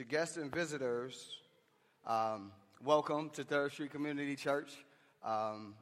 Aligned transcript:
to 0.00 0.06
guests 0.06 0.38
and 0.38 0.50
visitors, 0.50 1.36
um, 2.06 2.52
welcome 2.82 3.28
to 3.28 3.44
Third 3.44 3.70
Street 3.70 3.90
Community 3.90 4.34
Church. 4.34 4.72
Um, 5.22 5.74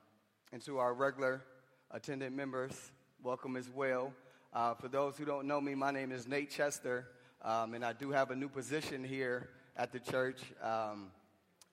and 0.51 0.61
to 0.65 0.79
our 0.79 0.93
regular 0.93 1.45
attendant 1.93 2.35
members, 2.35 2.91
welcome 3.23 3.55
as 3.55 3.71
well. 3.71 4.13
Uh, 4.53 4.75
for 4.75 4.89
those 4.89 5.17
who 5.17 5.25
don't 5.25 5.47
know 5.47 5.61
me, 5.61 5.77
my 5.77 5.93
name 5.93 6.11
is 6.11 6.27
Nate 6.27 6.51
Chester, 6.51 7.07
um, 7.45 7.75
and 7.75 7.85
I 7.85 7.93
do 7.93 8.11
have 8.11 8.33
a 8.33 8.35
new 8.35 8.49
position 8.49 9.05
here 9.05 9.51
at 9.77 9.93
the 9.93 10.01
church. 10.01 10.41
Um, 10.65 11.13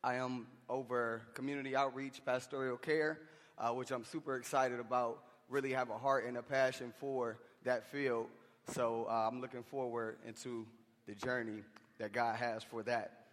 I 0.04 0.18
am 0.18 0.46
over 0.70 1.23
community 1.34 1.75
outreach, 1.75 2.23
pastoral 2.23 2.77
care, 2.77 3.21
uh, 3.57 3.70
which 3.70 3.89
I'm 3.89 4.05
super 4.05 4.36
excited 4.36 4.80
about. 4.80 5.18
Really 5.50 5.71
have 5.71 5.89
a 5.89 5.98
heart 5.98 6.27
and 6.27 6.38
a 6.38 6.43
passion 6.43 6.93
for 7.00 7.39
that 7.64 7.88
field. 7.88 8.27
So 8.71 9.07
uh, 9.09 9.30
I'm 9.32 9.41
looking 9.41 9.64
forward 9.64 10.18
into 10.27 10.68
the 11.07 11.16
journey 11.16 11.64
that 11.98 12.12
God 12.12 12.35
has 12.35 12.63
for 12.63 12.84
that. 12.84 13.26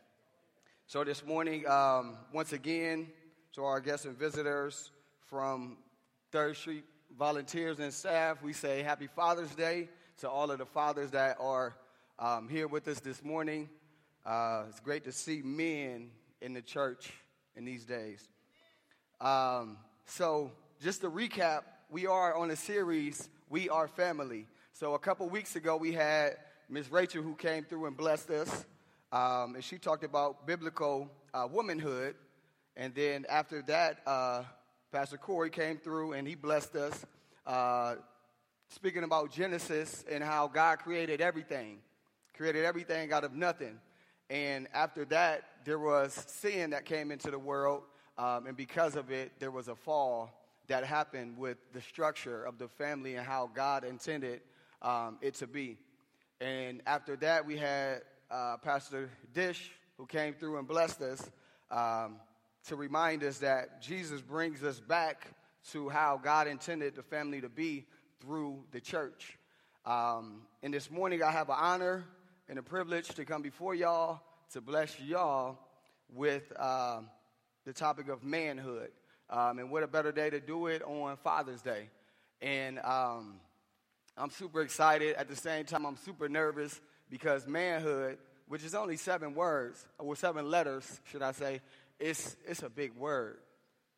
So 0.87 1.05
this 1.05 1.25
morning, 1.25 1.67
um, 1.67 2.17
once 2.33 2.53
again, 2.53 3.09
to 3.55 3.65
our 3.65 3.81
guests 3.81 4.07
and 4.07 4.17
visitors 4.17 4.91
from 5.27 5.79
Third 6.31 6.57
Street 6.57 6.85
volunteers 7.19 7.79
and 7.79 7.93
staff, 7.93 8.43
we 8.43 8.53
say 8.53 8.83
Happy 8.83 9.07
Father's 9.07 9.55
Day 9.55 9.89
to 10.19 10.29
all 10.29 10.51
of 10.51 10.59
the 10.59 10.67
fathers 10.67 11.11
that 11.11 11.37
are 11.41 11.75
um, 12.19 12.49
here 12.49 12.69
with 12.69 12.87
us 12.89 13.01
this 13.01 13.23
morning. 13.25 13.69
Uh, 14.25 14.65
it's 14.69 14.81
great 14.81 15.05
to 15.05 15.13
see 15.13 15.43
men 15.43 16.11
in 16.41 16.53
the 16.53 16.63
church 16.63 17.13
in 17.57 17.65
these 17.65 17.85
days. 17.85 18.29
Um, 19.21 19.79
so, 20.05 20.53
just 20.81 21.01
to 21.03 21.11
recap, 21.11 21.63
we 21.91 22.07
are 22.07 22.35
on 22.35 22.51
a 22.51 22.57
series, 22.57 23.29
We 23.49 23.69
Are 23.69 23.89
Family. 23.89 24.47
So, 24.73 24.95
a 24.95 24.99
couple 24.99 25.29
weeks 25.29 25.57
ago, 25.57 25.77
we 25.77 25.93
had 25.93 26.37
Miss 26.73 26.91
Rachel 26.91 27.23
who 27.23 27.35
came 27.35 27.65
through 27.65 27.85
and 27.85 27.95
blessed 27.95 28.31
us, 28.31 28.65
um, 29.13 29.57
and 29.57 29.63
she 29.63 29.77
talked 29.77 30.05
about 30.05 30.47
biblical 30.47 31.07
uh, 31.35 31.47
womanhood. 31.53 32.15
And 32.79 32.95
then 32.95 33.27
after 33.29 33.61
that, 33.67 33.99
uh, 34.07 34.45
Pastor 34.91 35.19
Corey 35.19 35.51
came 35.51 35.77
through 35.77 36.15
and 36.15 36.27
he 36.27 36.35
blessed 36.35 36.75
us, 36.77 37.05
uh, 37.47 37.97
speaking 38.71 39.05
about 39.05 39.31
Genesis 39.31 40.03
and 40.11 40.25
how 40.25 40.49
God 40.49 40.79
created 40.79 41.21
everything, 41.21 41.77
created 42.35 42.65
everything 42.65 43.13
out 43.13 43.25
of 43.25 43.35
nothing. 43.35 43.79
And 44.31 44.67
after 44.73 45.05
that, 45.05 45.43
there 45.67 45.79
was 45.79 46.15
sin 46.27 46.71
that 46.71 46.87
came 46.87 47.13
into 47.13 47.31
the 47.31 47.39
world, 47.39 47.83
um, 48.17 48.47
and 48.47 48.57
because 48.57 48.97
of 48.97 49.11
it, 49.11 49.33
there 49.41 49.51
was 49.51 49.69
a 49.69 49.75
fall 49.77 50.31
that 50.69 50.85
happened 50.85 51.37
with 51.37 51.59
the 51.75 51.83
structure 51.83 52.43
of 52.45 52.57
the 52.57 52.69
family 52.69 53.17
and 53.17 53.27
how 53.27 53.51
God 53.55 53.85
intended 53.85 54.41
um, 54.81 55.19
it 55.21 55.35
to 55.35 55.47
be. 55.47 55.77
And 56.43 56.83
after 56.87 57.15
that, 57.19 57.47
we 57.47 57.57
had 57.57 58.03
uh, 58.29 58.57
Pastor 58.57 59.09
Dish, 59.33 59.71
who 59.97 60.07
came 60.07 60.35
through 60.35 60.59
and 60.59 60.67
blessed 60.67 61.01
us 61.01 61.31
um, 61.71 62.17
to 62.67 62.75
remind 62.75 63.23
us 63.23 63.39
that 63.39 63.81
Jesus 63.81 64.21
brings 64.21 64.65
us 64.65 64.81
back 64.81 65.29
to 65.71 65.89
how 65.89 66.21
God 66.21 66.49
intended 66.49 66.97
the 66.97 67.05
family 67.05 67.41
to 67.43 67.49
be 67.49 67.87
through 68.21 68.65
the 68.73 68.81
church. 68.81 69.39
Um, 69.87 70.43
and 70.65 70.75
this 70.75 70.91
morning, 70.91 71.23
I 71.23 71.31
have 71.31 71.49
an 71.49 71.55
honor 71.57 72.05
and 72.49 72.59
a 72.59 72.63
privilege 72.63 73.07
to 73.11 73.25
come 73.25 73.43
before 73.43 73.77
y'all 73.77 74.21
to 74.53 74.61
bless 74.61 74.99
y'all 74.99 75.61
with 76.13 76.53
uh, 76.59 77.03
the 77.65 77.73
topic 77.73 78.09
of 78.09 78.25
manhood. 78.25 78.91
Um, 79.31 79.61
and 79.61 79.71
what 79.71 79.85
a 79.85 79.87
better 79.87 80.11
day 80.11 80.29
to 80.31 80.41
do 80.41 80.67
it 80.67 80.83
on 80.83 81.17
Father's 81.19 81.63
Day. 81.63 81.89
And 82.41 82.81
um, 82.81 83.37
I'm 84.17 84.31
super 84.31 84.61
excited. 84.63 85.17
At 85.17 85.29
the 85.29 85.37
same 85.37 85.65
time, 85.65 85.87
I'm 85.87 85.97
super 85.97 86.29
nervous 86.29 86.81
because 87.11 87.47
manhood, 87.47 88.19
which 88.49 88.65
is 88.65 88.75
only 88.75 88.97
seven 88.97 89.35
words, 89.35 89.87
or 89.99 90.17
seven 90.17 90.51
letters, 90.51 91.01
should 91.11 91.23
I 91.23 91.33
say, 91.33 91.61
it's, 91.99 92.37
it's 92.47 92.63
a 92.63 92.71
big 92.71 92.95
word. 92.95 93.39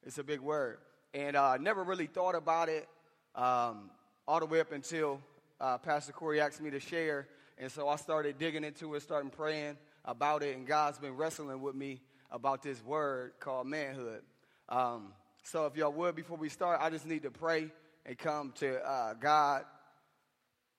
It's 0.04 0.18
a 0.18 0.24
big 0.24 0.40
word. 0.40 0.78
And 1.12 1.36
I 1.36 1.54
uh, 1.54 1.56
never 1.58 1.82
really 1.82 2.06
thought 2.06 2.34
about 2.34 2.69
it 2.69 2.88
um, 3.34 3.91
all 4.26 4.41
the 4.41 4.47
way 4.47 4.60
up 4.60 4.72
until 4.72 5.20
uh, 5.60 5.78
Pastor 5.78 6.12
Corey 6.12 6.41
asked 6.41 6.60
me 6.60 6.70
to 6.70 6.80
share 6.80 7.28
and 7.58 7.70
so 7.70 7.88
I 7.88 7.97
started 7.97 8.38
digging 8.38 8.64
into 8.64 8.94
it, 8.94 9.03
starting 9.03 9.30
praying 9.30 9.76
about 10.04 10.42
it, 10.42 10.56
and 10.56 10.66
God's 10.66 10.98
been 10.98 11.16
wrestling 11.16 11.62
with 11.62 11.74
me 11.74 12.00
about 12.30 12.62
this 12.62 12.82
word 12.84 13.32
called 13.38 13.66
manhood. 13.66 14.22
Um, 14.69 15.12
so 15.44 15.66
if 15.66 15.76
y'all 15.76 15.92
would, 15.92 16.16
before 16.16 16.36
we 16.36 16.48
start, 16.48 16.80
I 16.82 16.91
just 16.91 17.06
need 17.06 17.22
to 17.22 17.30
pray 17.30 17.70
and 18.04 18.19
come 18.19 18.53
to 18.56 18.80
uh, 18.80 19.14
God. 19.14 19.64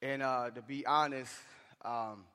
And 0.05 0.21
uh, 0.21 0.51
to 0.51 0.61
be 0.61 0.85
honest, 0.85 1.33
um, 1.83 2.25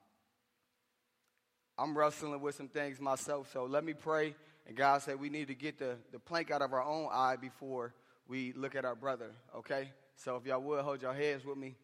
I'm 1.79 1.97
wrestling 1.97 2.41
with 2.41 2.57
some 2.57 2.67
things 2.67 3.01
myself. 3.01 3.49
So 3.53 3.65
let 3.65 3.85
me 3.85 3.93
pray. 3.93 4.35
And 4.67 4.77
God 4.77 5.03
said 5.03 5.21
we 5.21 5.29
need 5.29 5.47
to 5.47 5.55
get 5.55 5.79
the, 5.79 5.95
the 6.11 6.19
plank 6.19 6.51
out 6.51 6.63
of 6.63 6.73
our 6.73 6.83
own 6.83 7.09
eye 7.13 7.37
before 7.41 7.95
we 8.27 8.53
look 8.55 8.75
at 8.75 8.85
our 8.85 8.97
brother, 8.97 9.31
okay? 9.55 9.93
So 10.17 10.35
if 10.35 10.47
y'all 10.47 10.61
would, 10.61 10.83
hold 10.83 11.01
your 11.01 11.15
heads 11.15 11.45
with 11.45 11.57
me. 11.57 11.77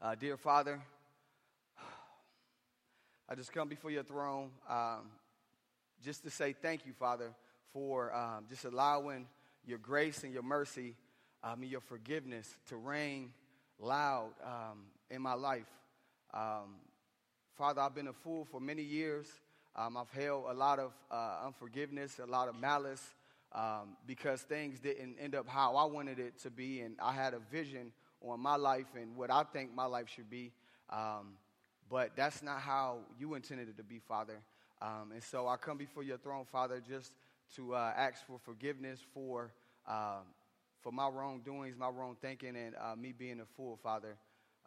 Uh, 0.00 0.14
dear 0.14 0.38
Father, 0.38 0.80
I 3.28 3.34
just 3.34 3.52
come 3.52 3.68
before 3.68 3.90
your 3.90 4.04
throne 4.04 4.52
um, 4.70 5.10
just 6.02 6.24
to 6.24 6.30
say 6.30 6.54
thank 6.54 6.86
you, 6.86 6.94
Father, 6.94 7.34
for 7.74 8.14
um, 8.16 8.46
just 8.48 8.64
allowing 8.64 9.26
your 9.66 9.76
grace 9.76 10.24
and 10.24 10.32
your 10.32 10.42
mercy 10.42 10.96
um, 11.44 11.60
and 11.60 11.70
your 11.70 11.82
forgiveness 11.82 12.56
to 12.68 12.76
reign 12.76 13.32
loud 13.78 14.30
um, 14.44 14.84
in 15.10 15.22
my 15.22 15.34
life. 15.34 15.66
Um, 16.34 16.76
Father, 17.56 17.80
I've 17.80 17.94
been 17.94 18.08
a 18.08 18.12
fool 18.12 18.44
for 18.44 18.60
many 18.60 18.82
years. 18.82 19.26
Um, 19.76 19.96
I've 19.96 20.10
held 20.10 20.46
a 20.48 20.54
lot 20.54 20.78
of 20.78 20.92
uh, 21.10 21.46
unforgiveness, 21.46 22.18
a 22.18 22.26
lot 22.26 22.48
of 22.48 22.58
malice, 22.60 23.14
because 24.06 24.42
things 24.42 24.80
didn't 24.80 25.16
end 25.20 25.34
up 25.34 25.48
how 25.48 25.76
I 25.76 25.84
wanted 25.84 26.18
it 26.18 26.38
to 26.40 26.50
be, 26.50 26.80
and 26.80 26.96
I 27.02 27.12
had 27.12 27.34
a 27.34 27.38
vision 27.50 27.92
on 28.20 28.40
my 28.40 28.56
life 28.56 28.86
and 28.96 29.16
what 29.16 29.30
I 29.30 29.44
think 29.44 29.74
my 29.74 29.86
life 29.86 30.08
should 30.08 30.28
be. 30.28 30.52
Um, 30.90 31.34
but 31.90 32.10
that's 32.16 32.42
not 32.42 32.60
how 32.60 32.98
you 33.18 33.34
intended 33.34 33.68
it 33.68 33.76
to 33.76 33.82
be, 33.82 33.98
Father. 33.98 34.40
Um, 34.82 35.12
and 35.12 35.22
so 35.22 35.48
I 35.48 35.56
come 35.56 35.78
before 35.78 36.02
your 36.02 36.18
throne, 36.18 36.44
Father, 36.50 36.82
just 36.86 37.12
to 37.56 37.74
uh, 37.74 37.92
ask 37.96 38.26
for 38.26 38.38
forgiveness 38.38 39.00
for, 39.14 39.52
for 40.82 40.92
my 40.92 41.08
wrongdoings, 41.08 41.76
my 41.76 41.88
wrong 41.88 42.16
thinking, 42.20 42.56
and 42.56 42.74
uh, 42.76 42.94
me 42.96 43.12
being 43.12 43.40
a 43.40 43.46
fool, 43.56 43.78
Father. 43.82 44.16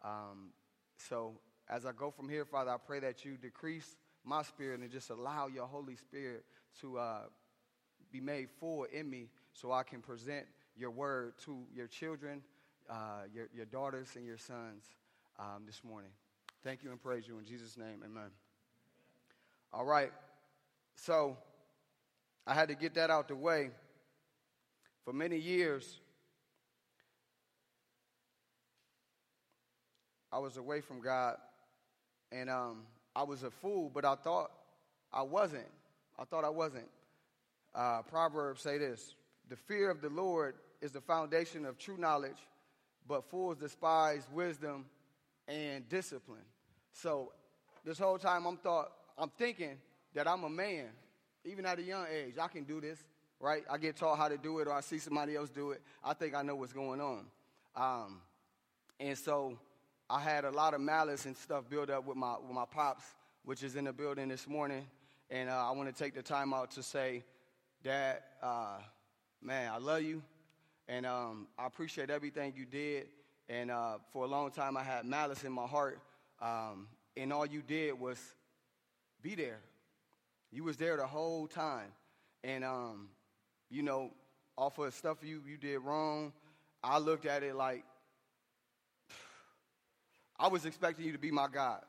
Um, 0.04 0.50
so 0.96 1.34
as 1.68 1.86
I 1.86 1.92
go 1.92 2.10
from 2.10 2.28
here, 2.28 2.44
Father, 2.44 2.70
I 2.70 2.76
pray 2.76 3.00
that 3.00 3.24
you 3.24 3.36
decrease 3.36 3.96
my 4.24 4.42
spirit 4.42 4.80
and 4.80 4.90
just 4.90 5.10
allow 5.10 5.46
your 5.46 5.66
Holy 5.66 5.96
Spirit 5.96 6.44
to 6.80 6.98
uh, 6.98 7.20
be 8.12 8.20
made 8.20 8.48
full 8.60 8.84
in 8.92 9.08
me 9.08 9.28
so 9.52 9.72
I 9.72 9.82
can 9.82 10.00
present 10.00 10.46
your 10.76 10.90
word 10.90 11.34
to 11.44 11.64
your 11.74 11.86
children, 11.86 12.42
uh, 12.88 13.22
your, 13.34 13.48
your 13.54 13.66
daughters, 13.66 14.08
and 14.16 14.24
your 14.24 14.38
sons 14.38 14.84
um, 15.38 15.64
this 15.66 15.82
morning. 15.84 16.10
Thank 16.62 16.82
you 16.84 16.90
and 16.90 17.02
praise 17.02 17.26
you 17.26 17.38
in 17.38 17.44
Jesus' 17.44 17.76
name. 17.76 18.02
Amen. 18.04 18.30
All 19.72 19.84
right. 19.84 20.12
So 20.94 21.36
I 22.46 22.54
had 22.54 22.68
to 22.68 22.74
get 22.74 22.94
that 22.94 23.10
out 23.10 23.28
the 23.28 23.36
way. 23.36 23.70
For 25.04 25.12
many 25.12 25.38
years, 25.38 26.00
I 30.32 30.38
was 30.38 30.56
away 30.56 30.80
from 30.80 31.00
God, 31.00 31.36
and 32.30 32.48
um, 32.48 32.84
I 33.14 33.22
was 33.22 33.42
a 33.42 33.50
fool, 33.50 33.90
but 33.92 34.04
I 34.04 34.14
thought 34.14 34.50
I 35.12 35.22
wasn't. 35.22 35.68
I 36.18 36.24
thought 36.24 36.44
I 36.44 36.48
wasn't. 36.48 36.88
Uh, 37.74 38.02
Proverbs 38.02 38.62
say 38.62 38.78
this 38.78 39.14
The 39.48 39.56
fear 39.56 39.90
of 39.90 40.00
the 40.00 40.08
Lord 40.08 40.54
is 40.80 40.92
the 40.92 41.00
foundation 41.00 41.66
of 41.66 41.78
true 41.78 41.98
knowledge, 41.98 42.38
but 43.06 43.28
fools 43.30 43.58
despise 43.58 44.26
wisdom 44.32 44.86
and 45.46 45.86
discipline. 45.88 46.44
So 46.92 47.32
this 47.84 47.98
whole 47.98 48.18
time 48.18 48.46
I'm 48.46 48.56
thought 48.56 48.90
I'm 49.18 49.30
thinking 49.38 49.76
that 50.14 50.26
I'm 50.26 50.44
a 50.44 50.50
man, 50.50 50.86
even 51.44 51.66
at 51.66 51.78
a 51.78 51.82
young 51.82 52.06
age. 52.10 52.34
I 52.40 52.48
can 52.48 52.64
do 52.64 52.80
this, 52.80 52.98
right? 53.38 53.64
I 53.70 53.76
get 53.76 53.96
taught 53.96 54.16
how 54.16 54.28
to 54.28 54.38
do 54.38 54.60
it, 54.60 54.68
or 54.68 54.72
I 54.72 54.80
see 54.80 54.98
somebody 54.98 55.36
else 55.36 55.50
do 55.50 55.72
it. 55.72 55.82
I 56.02 56.14
think 56.14 56.34
I 56.34 56.42
know 56.42 56.56
what's 56.56 56.72
going 56.72 57.00
on. 57.00 57.26
Um, 57.76 58.20
and 59.00 59.16
so 59.16 59.58
I 60.12 60.20
had 60.20 60.44
a 60.44 60.50
lot 60.50 60.74
of 60.74 60.80
malice 60.80 61.26
and 61.26 61.36
stuff 61.36 61.68
built 61.68 61.90
up 61.90 62.06
with 62.06 62.16
my 62.16 62.34
with 62.38 62.52
my 62.52 62.66
pops, 62.70 63.04
which 63.44 63.62
is 63.62 63.76
in 63.76 63.84
the 63.84 63.92
building 63.92 64.28
this 64.28 64.46
morning. 64.46 64.86
And 65.30 65.48
uh, 65.48 65.68
I 65.68 65.70
want 65.72 65.88
to 65.88 65.94
take 65.94 66.14
the 66.14 66.22
time 66.22 66.52
out 66.52 66.70
to 66.72 66.82
say, 66.82 67.24
Dad, 67.82 68.18
uh, 68.42 68.78
man, 69.40 69.72
I 69.72 69.78
love 69.78 70.02
you, 70.02 70.22
and 70.88 71.06
um, 71.06 71.46
I 71.58 71.66
appreciate 71.66 72.10
everything 72.10 72.52
you 72.54 72.66
did. 72.66 73.06
And 73.48 73.70
uh, 73.70 73.98
for 74.12 74.24
a 74.24 74.28
long 74.28 74.50
time, 74.50 74.76
I 74.76 74.82
had 74.82 75.06
malice 75.06 75.44
in 75.44 75.52
my 75.52 75.66
heart 75.66 75.98
um, 76.42 76.88
and 77.16 77.32
all 77.32 77.46
you 77.46 77.62
did 77.62 77.98
was 77.98 78.18
be 79.22 79.34
there. 79.34 79.60
You 80.50 80.64
was 80.64 80.76
there 80.76 80.96
the 80.96 81.06
whole 81.06 81.46
time. 81.46 81.92
And, 82.42 82.64
um, 82.64 83.08
you 83.70 83.82
know, 83.82 84.10
off 84.58 84.78
of 84.78 84.92
stuff 84.92 85.18
you, 85.22 85.40
you 85.48 85.56
did 85.56 85.78
wrong, 85.78 86.32
I 86.82 86.98
looked 86.98 87.26
at 87.26 87.42
it 87.44 87.54
like, 87.54 87.84
I 90.42 90.48
was 90.48 90.66
expecting 90.66 91.06
you 91.06 91.12
to 91.12 91.18
be 91.18 91.30
my 91.30 91.46
God, 91.46 91.82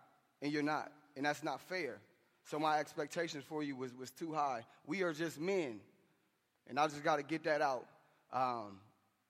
and 0.44 0.52
you're 0.52 0.62
not. 0.62 0.92
And 1.18 1.26
that's 1.26 1.44
not 1.44 1.60
fair. 1.60 1.98
So 2.46 2.60
my 2.60 2.78
expectations 2.78 3.44
for 3.44 3.64
you 3.64 3.76
was, 3.76 3.96
was 3.96 4.12
too 4.12 4.32
high. 4.32 4.64
We 4.86 5.02
are 5.02 5.12
just 5.12 5.40
men. 5.40 5.80
And 6.68 6.80
I 6.80 6.86
just 6.86 7.04
got 7.04 7.16
to 7.16 7.24
get 7.24 7.44
that 7.46 7.62
out. 7.62 7.88
Um, 8.32 8.80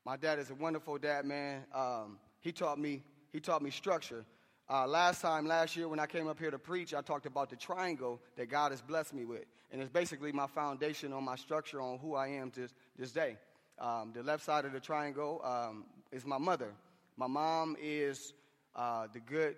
my 0.06 0.18
dad 0.18 0.40
is 0.40 0.50
a 0.50 0.56
wonderful 0.56 0.98
dad, 0.98 1.24
man. 1.24 1.64
Um, 1.74 2.20
he 2.42 2.52
taught 2.52 2.78
me 2.78 3.02
he 3.32 3.40
taught 3.40 3.62
me 3.62 3.72
structure. 3.72 4.26
Uh, 4.70 4.86
last 4.88 5.22
time, 5.22 5.48
last 5.48 5.76
year, 5.76 5.88
when 5.88 6.00
I 6.00 6.06
came 6.06 6.28
up 6.28 6.38
here 6.38 6.52
to 6.52 6.60
preach, 6.60 6.94
I 6.94 7.02
talked 7.02 7.26
about 7.26 7.50
the 7.50 7.56
triangle 7.56 8.20
that 8.36 8.50
God 8.50 8.72
has 8.72 8.82
blessed 8.82 9.14
me 9.14 9.24
with. 9.24 9.46
And 9.72 9.82
it's 9.82 9.90
basically 9.90 10.32
my 10.34 10.48
foundation 10.48 11.14
on 11.14 11.24
my 11.24 11.36
structure 11.38 11.82
on 11.82 11.98
who 11.98 12.16
I 12.16 12.28
am 12.28 12.52
to 12.52 12.68
this 12.98 13.12
day. 13.12 13.38
Um, 13.80 14.12
the 14.14 14.22
left 14.22 14.44
side 14.44 14.66
of 14.66 14.74
the 14.74 14.80
triangle 14.80 15.42
um, 15.44 15.86
is 16.12 16.26
my 16.26 16.38
mother. 16.38 16.74
My 17.18 17.28
mom 17.28 17.76
is 17.82 18.34
uh, 18.76 19.08
the 19.14 19.20
good, 19.20 19.56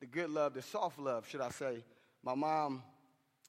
the 0.00 0.06
good 0.06 0.30
love, 0.30 0.54
the 0.54 0.62
soft 0.62 0.98
love, 0.98 1.28
should 1.28 1.40
I 1.40 1.50
say. 1.50 1.84
My 2.22 2.34
mom, 2.34 2.82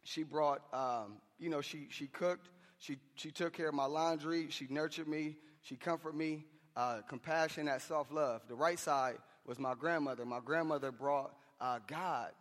she 0.04 0.24
brought, 0.24 0.62
um, 0.74 1.18
you 1.40 1.50
know, 1.50 1.62
she, 1.62 1.88
she 1.90 2.08
cooked, 2.08 2.50
she, 2.78 2.98
she 3.16 3.32
took 3.32 3.54
care 3.54 3.70
of 3.70 3.74
my 3.74 3.86
laundry, 3.86 4.48
she 4.50 4.68
nurtured 4.70 5.08
me, 5.08 5.38
she 5.62 5.76
comforted 5.76 6.18
me, 6.18 6.46
uh, 6.76 7.00
compassion, 7.08 7.66
that 7.66 7.82
soft 7.82 8.12
love. 8.12 8.42
The 8.48 8.56
right 8.56 8.78
side 8.78 9.18
was 9.46 9.60
my 9.60 9.74
grandmother. 9.74 10.26
My 10.26 10.40
grandmother 10.44 10.92
brought 10.92 11.34
uh, 11.62 11.80
God, 11.88 12.32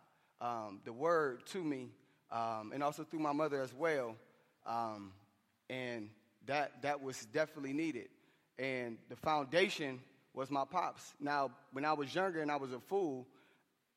um, 0.41 0.81
the 0.83 0.93
word, 0.93 1.45
to 1.47 1.63
me, 1.63 1.91
um, 2.31 2.71
and 2.73 2.83
also 2.83 3.03
through 3.03 3.19
my 3.19 3.31
mother 3.31 3.61
as 3.61 3.73
well. 3.73 4.15
Um, 4.65 5.13
and 5.69 6.09
that, 6.47 6.81
that 6.81 7.01
was 7.01 7.25
definitely 7.27 7.73
needed. 7.73 8.09
And 8.59 8.97
the 9.09 9.15
foundation 9.15 9.99
was 10.35 10.51
my 10.51 10.65
pops. 10.65 11.13
Now, 11.19 11.51
when 11.71 11.85
I 11.85 11.93
was 11.93 12.13
younger 12.13 12.41
and 12.41 12.51
I 12.51 12.57
was 12.57 12.71
a 12.73 12.79
fool, 12.79 13.25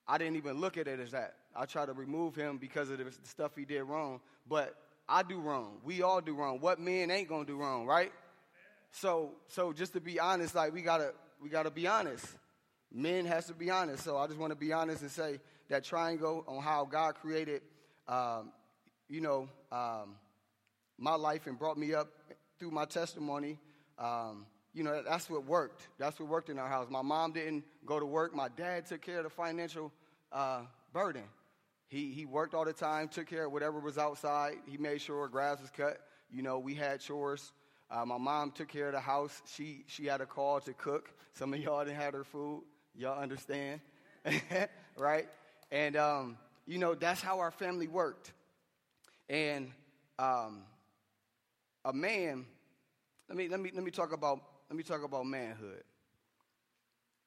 I 0.06 0.16
didn't 0.16 0.36
even 0.36 0.60
look 0.60 0.78
at 0.78 0.86
it 0.86 1.00
as 1.00 1.10
that. 1.10 1.34
I 1.54 1.66
tried 1.66 1.86
to 1.86 1.92
remove 1.92 2.34
him 2.34 2.56
because 2.56 2.88
of 2.90 2.98
the 2.98 3.04
stuff 3.24 3.52
he 3.56 3.64
did 3.64 3.82
wrong. 3.82 4.20
But 4.48 4.74
I 5.08 5.22
do 5.22 5.40
wrong. 5.40 5.78
We 5.84 6.02
all 6.02 6.20
do 6.20 6.34
wrong. 6.34 6.60
What 6.60 6.78
men 6.78 7.10
ain't 7.10 7.28
gonna 7.28 7.44
do 7.44 7.56
wrong, 7.56 7.86
right? 7.86 8.12
So, 8.92 9.32
so 9.48 9.72
just 9.72 9.92
to 9.94 10.00
be 10.00 10.18
honest, 10.20 10.54
like 10.54 10.72
we 10.72 10.82
gotta, 10.82 11.12
we 11.42 11.48
gotta 11.48 11.70
be 11.70 11.86
honest. 11.86 12.26
Men 12.92 13.26
has 13.26 13.46
to 13.46 13.54
be 13.54 13.70
honest. 13.70 14.04
So 14.04 14.16
I 14.16 14.26
just 14.26 14.38
want 14.38 14.52
to 14.52 14.58
be 14.58 14.72
honest 14.72 15.02
and 15.02 15.10
say 15.10 15.40
that 15.68 15.84
triangle 15.84 16.44
on 16.46 16.62
how 16.62 16.86
God 16.86 17.16
created, 17.16 17.62
um, 18.06 18.52
you 19.08 19.20
know, 19.20 19.48
um, 19.70 20.14
my 20.96 21.14
life 21.14 21.46
and 21.46 21.58
brought 21.58 21.76
me 21.76 21.94
up 21.94 22.08
through 22.58 22.70
my 22.70 22.84
testimony. 22.84 23.58
Um, 23.98 24.46
you 24.74 24.84
know, 24.84 25.02
that's 25.02 25.28
what 25.28 25.44
worked. 25.44 25.88
That's 25.98 26.18
what 26.20 26.28
worked 26.28 26.50
in 26.50 26.58
our 26.58 26.68
house. 26.68 26.88
My 26.90 27.02
mom 27.02 27.32
didn't 27.32 27.64
go 27.86 27.98
to 27.98 28.06
work. 28.06 28.34
My 28.34 28.48
dad 28.48 28.86
took 28.86 29.02
care 29.02 29.18
of 29.18 29.24
the 29.24 29.30
financial 29.30 29.92
uh, 30.32 30.62
burden. 30.92 31.24
He, 31.88 32.12
he 32.12 32.26
worked 32.26 32.54
all 32.54 32.64
the 32.64 32.72
time, 32.72 33.08
took 33.08 33.26
care 33.26 33.46
of 33.46 33.52
whatever 33.52 33.80
was 33.80 33.96
outside. 33.96 34.56
He 34.66 34.76
made 34.76 35.00
sure 35.00 35.26
grass 35.28 35.60
was 35.60 35.70
cut. 35.70 35.98
You 36.30 36.42
know, 36.42 36.58
we 36.58 36.74
had 36.74 37.00
chores. 37.00 37.52
Uh, 37.90 38.04
my 38.04 38.18
mom 38.18 38.50
took 38.50 38.68
care 38.68 38.88
of 38.88 38.92
the 38.92 39.00
house. 39.00 39.40
She, 39.46 39.84
she 39.86 40.04
had 40.04 40.20
a 40.20 40.26
call 40.26 40.60
to 40.60 40.74
cook. 40.74 41.10
Some 41.32 41.54
of 41.54 41.60
y'all 41.60 41.84
didn't 41.84 41.96
have 41.96 42.12
her 42.12 42.24
food. 42.24 42.64
Y'all 42.94 43.18
understand? 43.18 43.80
right? 44.96 45.28
And, 45.70 45.96
um, 45.96 46.36
you 46.66 46.78
know, 46.78 46.94
that's 46.94 47.22
how 47.22 47.38
our 47.38 47.50
family 47.50 47.88
worked. 47.88 48.32
And 49.30 49.70
um, 50.18 50.62
a 51.84 51.92
man, 51.92 52.44
let 53.28 53.38
me, 53.38 53.48
let, 53.48 53.60
me, 53.60 53.70
let, 53.74 53.84
me 53.84 53.90
talk 53.90 54.12
about, 54.12 54.40
let 54.68 54.76
me 54.76 54.82
talk 54.82 55.02
about 55.02 55.24
manhood. 55.24 55.82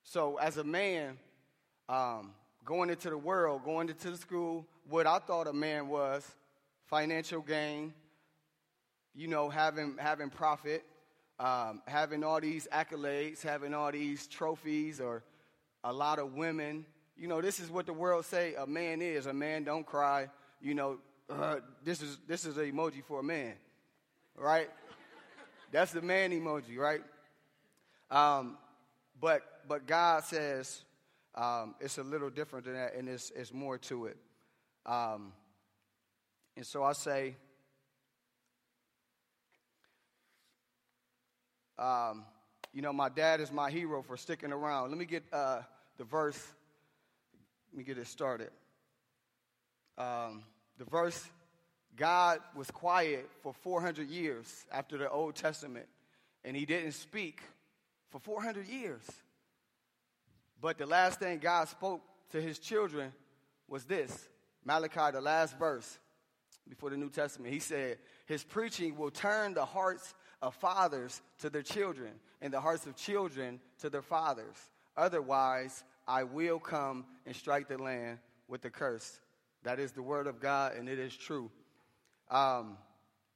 So, 0.03 0.38
as 0.38 0.57
a 0.57 0.63
man, 0.63 1.17
um, 1.89 2.33
going 2.63 2.89
into 2.89 3.09
the 3.09 3.17
world, 3.17 3.63
going 3.63 3.89
into 3.89 4.11
the 4.11 4.17
school, 4.17 4.67
what 4.88 5.07
I 5.07 5.19
thought 5.19 5.47
a 5.47 5.53
man 5.53 5.88
was 5.88 6.29
financial 6.85 7.41
gain, 7.41 7.93
you 9.15 9.27
know, 9.27 9.49
having, 9.49 9.95
having 9.97 10.29
profit, 10.29 10.83
um, 11.39 11.81
having 11.88 12.23
all 12.23 12.39
these 12.39 12.67
accolades, 12.71 13.41
having 13.41 13.73
all 13.73 13.91
these 13.91 14.27
trophies 14.27 14.99
or 14.99 15.23
a 15.83 15.91
lot 15.91 16.19
of 16.19 16.35
women. 16.35 16.85
You 17.17 17.27
know, 17.27 17.41
this 17.41 17.59
is 17.59 17.71
what 17.71 17.88
the 17.88 17.93
world 17.93 18.25
say 18.25 18.53
a 18.53 18.67
man 18.67 19.01
is. 19.01 19.25
A 19.25 19.33
man 19.33 19.63
don't 19.63 19.85
cry. 19.85 20.29
You 20.61 20.75
know, 20.75 20.97
uh, 21.29 21.57
this 21.83 22.01
is 22.01 22.19
this 22.27 22.45
is 22.45 22.57
an 22.57 22.71
emoji 22.71 23.03
for 23.03 23.19
a 23.19 23.23
man, 23.23 23.53
right? 24.35 24.69
That's 25.71 25.91
the 25.91 26.01
man 26.01 26.31
emoji, 26.31 26.77
right? 26.77 27.01
Um, 28.11 28.57
but 29.19 29.41
but 29.67 29.87
God 29.87 30.23
says 30.25 30.83
um, 31.33 31.75
it's 31.79 31.97
a 31.97 32.03
little 32.03 32.29
different 32.29 32.65
than 32.65 32.75
that, 32.75 32.93
and 32.95 33.07
it's 33.07 33.31
it's 33.35 33.53
more 33.53 33.77
to 33.77 34.07
it. 34.07 34.17
Um, 34.85 35.33
and 36.55 36.65
so 36.65 36.83
I 36.83 36.93
say. 36.93 37.35
Um, 41.79 42.25
you 42.73 42.81
know, 42.83 42.93
my 42.93 43.09
dad 43.09 43.41
is 43.41 43.51
my 43.51 43.71
hero 43.71 44.03
for 44.03 44.15
sticking 44.15 44.53
around. 44.53 44.89
Let 44.89 44.99
me 44.99 45.05
get 45.05 45.23
uh, 45.33 45.61
the 45.97 46.03
verse. 46.03 46.39
Let 47.71 47.77
me 47.79 47.83
get 47.83 47.97
it 47.97 48.05
started. 48.05 48.49
Um, 49.97 50.43
the 50.77 50.85
verse 50.85 51.27
God 51.95 52.39
was 52.55 52.69
quiet 52.71 53.29
for 53.41 53.53
400 53.53 54.07
years 54.07 54.65
after 54.71 54.97
the 54.97 55.09
Old 55.09 55.35
Testament, 55.35 55.87
and 56.45 56.55
he 56.55 56.65
didn't 56.65 56.93
speak 56.93 57.41
for 58.11 58.19
400 58.19 58.67
years. 58.67 59.01
But 60.61 60.77
the 60.77 60.85
last 60.85 61.19
thing 61.19 61.39
God 61.39 61.67
spoke 61.69 62.01
to 62.31 62.41
his 62.41 62.59
children 62.59 63.11
was 63.67 63.85
this 63.85 64.27
Malachi, 64.63 65.11
the 65.11 65.21
last 65.21 65.57
verse 65.57 65.97
before 66.69 66.91
the 66.91 66.97
New 66.97 67.09
Testament. 67.09 67.51
He 67.51 67.59
said, 67.59 67.97
His 68.27 68.43
preaching 68.43 68.95
will 68.95 69.09
turn 69.09 69.53
the 69.53 69.65
hearts 69.65 70.13
of 70.41 70.53
fathers 70.55 71.21
to 71.39 71.49
their 71.49 71.63
children, 71.63 72.11
and 72.41 72.53
the 72.53 72.61
hearts 72.61 72.85
of 72.85 72.95
children 72.95 73.59
to 73.79 73.89
their 73.89 74.01
fathers. 74.01 74.55
Otherwise, 74.95 75.83
I 76.07 76.23
will 76.23 76.59
come 76.59 77.05
and 77.25 77.35
strike 77.35 77.67
the 77.67 77.77
land 77.77 78.19
with 78.47 78.63
a 78.65 78.69
curse. 78.69 79.19
That 79.63 79.79
is 79.79 79.91
the 79.91 80.01
word 80.01 80.27
of 80.27 80.39
God, 80.39 80.75
and 80.75 80.89
it 80.89 80.99
is 80.99 81.15
true. 81.15 81.49
Um, 82.29 82.77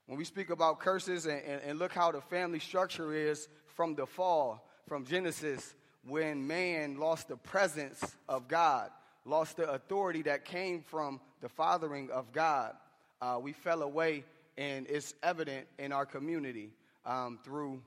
when 0.07 0.18
we 0.18 0.25
speak 0.25 0.50
about 0.50 0.80
curses 0.80 1.25
and, 1.25 1.42
and, 1.44 1.62
and 1.63 1.80
look 1.80 1.92
how 1.92 2.12
the 2.12 2.21
family 2.21 2.60
structure 2.60 3.13
is 3.13 3.48
from 3.75 3.95
the 3.95 4.06
fall, 4.06 4.68
from 4.88 5.06
Genesis, 5.06 5.75
when 6.07 6.48
man 6.48 6.98
lost 6.98 7.27
the 7.27 7.38
presence 7.38 8.16
of 8.30 8.48
God, 8.48 8.89
lost 9.25 9.57
the 9.57 9.69
authority 9.69 10.22
that 10.24 10.45
came 10.45 10.81
from 10.81 11.19
the 11.42 11.50
fathering 11.50 12.09
of 12.11 12.31
God, 12.31 12.73
uh, 13.21 13.40
we 13.42 13.54
fell 13.54 13.81
away, 13.81 14.23
and 14.57 14.88
it's 14.88 15.14
evident 15.23 15.68
in 15.80 15.92
our 15.92 16.06
community 16.06 16.71
um, 17.06 17.40
through, 17.44 17.81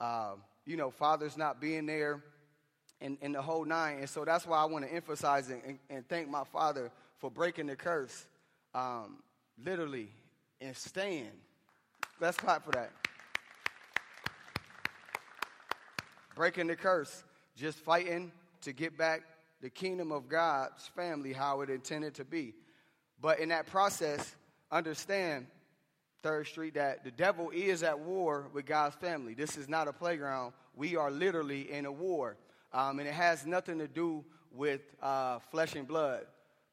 uh, 0.00 0.32
you 0.66 0.76
know, 0.76 0.90
fathers 0.90 1.36
not 1.36 1.60
being 1.60 1.86
there 1.86 2.22
and, 3.00 3.16
and 3.22 3.34
the 3.34 3.42
whole 3.42 3.64
nine. 3.64 3.98
And 3.98 4.08
so 4.08 4.24
that's 4.24 4.46
why 4.46 4.58
I 4.58 4.64
want 4.64 4.84
to 4.84 4.92
emphasize 4.92 5.48
and, 5.48 5.78
and, 5.88 6.08
thank 6.08 6.28
my 6.28 6.44
father 6.44 6.90
for 7.18 7.30
breaking 7.30 7.66
the 7.66 7.76
curse, 7.76 8.26
um, 8.74 9.18
literally, 9.64 10.08
and 10.60 10.76
staying. 10.76 11.30
Let's 12.20 12.36
clap 12.36 12.64
for 12.64 12.72
that. 12.72 12.99
Breaking 16.40 16.68
the 16.68 16.74
curse, 16.74 17.22
just 17.54 17.76
fighting 17.80 18.32
to 18.62 18.72
get 18.72 18.96
back 18.96 19.20
the 19.60 19.68
kingdom 19.68 20.10
of 20.10 20.26
God's 20.26 20.86
family 20.96 21.34
how 21.34 21.60
it 21.60 21.68
intended 21.68 22.14
to 22.14 22.24
be. 22.24 22.54
But 23.20 23.40
in 23.40 23.50
that 23.50 23.66
process, 23.66 24.36
understand 24.72 25.48
Third 26.22 26.46
Street 26.46 26.72
that 26.76 27.04
the 27.04 27.10
devil 27.10 27.50
is 27.50 27.82
at 27.82 27.98
war 27.98 28.48
with 28.54 28.64
God's 28.64 28.96
family. 28.96 29.34
This 29.34 29.58
is 29.58 29.68
not 29.68 29.86
a 29.86 29.92
playground. 29.92 30.54
We 30.74 30.96
are 30.96 31.10
literally 31.10 31.70
in 31.70 31.84
a 31.84 31.92
war. 31.92 32.38
Um, 32.72 33.00
and 33.00 33.06
it 33.06 33.12
has 33.12 33.44
nothing 33.44 33.78
to 33.78 33.86
do 33.86 34.24
with 34.50 34.80
uh, 35.02 35.40
flesh 35.50 35.74
and 35.74 35.86
blood. 35.86 36.22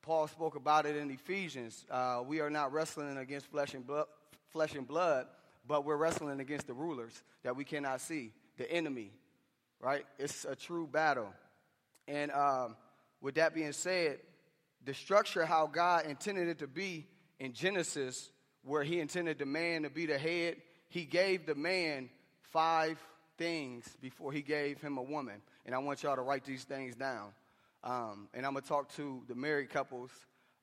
Paul 0.02 0.30
spoke 0.30 0.56
about 0.56 0.86
it 0.86 0.96
in 0.96 1.12
Ephesians. 1.12 1.86
Uh, 1.92 2.24
we 2.26 2.40
are 2.40 2.50
not 2.50 2.72
wrestling 2.72 3.18
against 3.18 3.48
flesh 3.48 3.74
and, 3.74 3.86
blood, 3.86 4.06
flesh 4.48 4.76
and 4.76 4.88
blood, 4.88 5.28
but 5.68 5.84
we're 5.84 5.98
wrestling 5.98 6.40
against 6.40 6.68
the 6.68 6.74
rulers 6.74 7.22
that 7.44 7.54
we 7.54 7.66
cannot 7.66 8.00
see, 8.00 8.32
the 8.58 8.72
enemy, 8.72 9.12
right? 9.80 10.06
It's 10.18 10.46
a 10.46 10.56
true 10.56 10.88
battle. 10.88 11.34
And 12.08 12.32
um, 12.32 12.76
with 13.22 13.36
that 13.36 13.54
being 13.54 13.74
said, 13.74 14.20
the 14.86 14.94
structure 14.94 15.46
how 15.46 15.68
God 15.68 16.06
intended 16.06 16.48
it 16.48 16.60
to 16.60 16.68
be 16.68 17.08
in 17.40 17.54
Genesis 17.54 18.30
where 18.64 18.84
he 18.84 19.00
intended 19.00 19.40
the 19.40 19.46
man 19.46 19.84
to 19.84 19.90
be 19.90 20.06
the 20.06 20.18
head, 20.18 20.58
he 20.90 21.06
gave 21.06 21.46
the 21.46 21.56
man 21.56 22.10
five 22.42 23.00
things 23.38 23.86
before 24.02 24.32
he 24.32 24.42
gave 24.42 24.82
him 24.82 24.98
a 24.98 25.02
woman. 25.02 25.42
And 25.66 25.74
I 25.76 25.78
want 25.78 26.04
y'all 26.04 26.16
to 26.16 26.22
write 26.22 26.44
these 26.44 26.64
things 26.64 26.96
down. 26.96 27.30
Um, 27.84 28.28
and 28.34 28.46
I'm 28.46 28.54
going 28.54 28.64
to 28.64 28.68
talk 28.68 28.94
to 28.96 29.22
the 29.28 29.36
married 29.36 29.70
couples, 29.70 30.12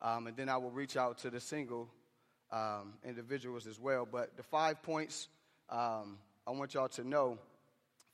um, 0.02 0.26
and 0.26 0.37
then 0.37 0.49
I 0.49 0.56
will 0.56 0.71
reach 0.71 0.97
out 0.97 1.18
to 1.18 1.30
the 1.30 1.40
single 1.40 1.88
um, 2.50 2.94
individuals 3.04 3.66
as 3.66 3.78
well. 3.78 4.06
But 4.11 4.37
the 4.37 4.42
five 4.42 4.83
points 4.83 5.28
um, 5.71 6.18
I 6.47 6.50
want 6.50 6.75
y'all 6.75 6.88
to 6.88 7.09
know 7.09 7.38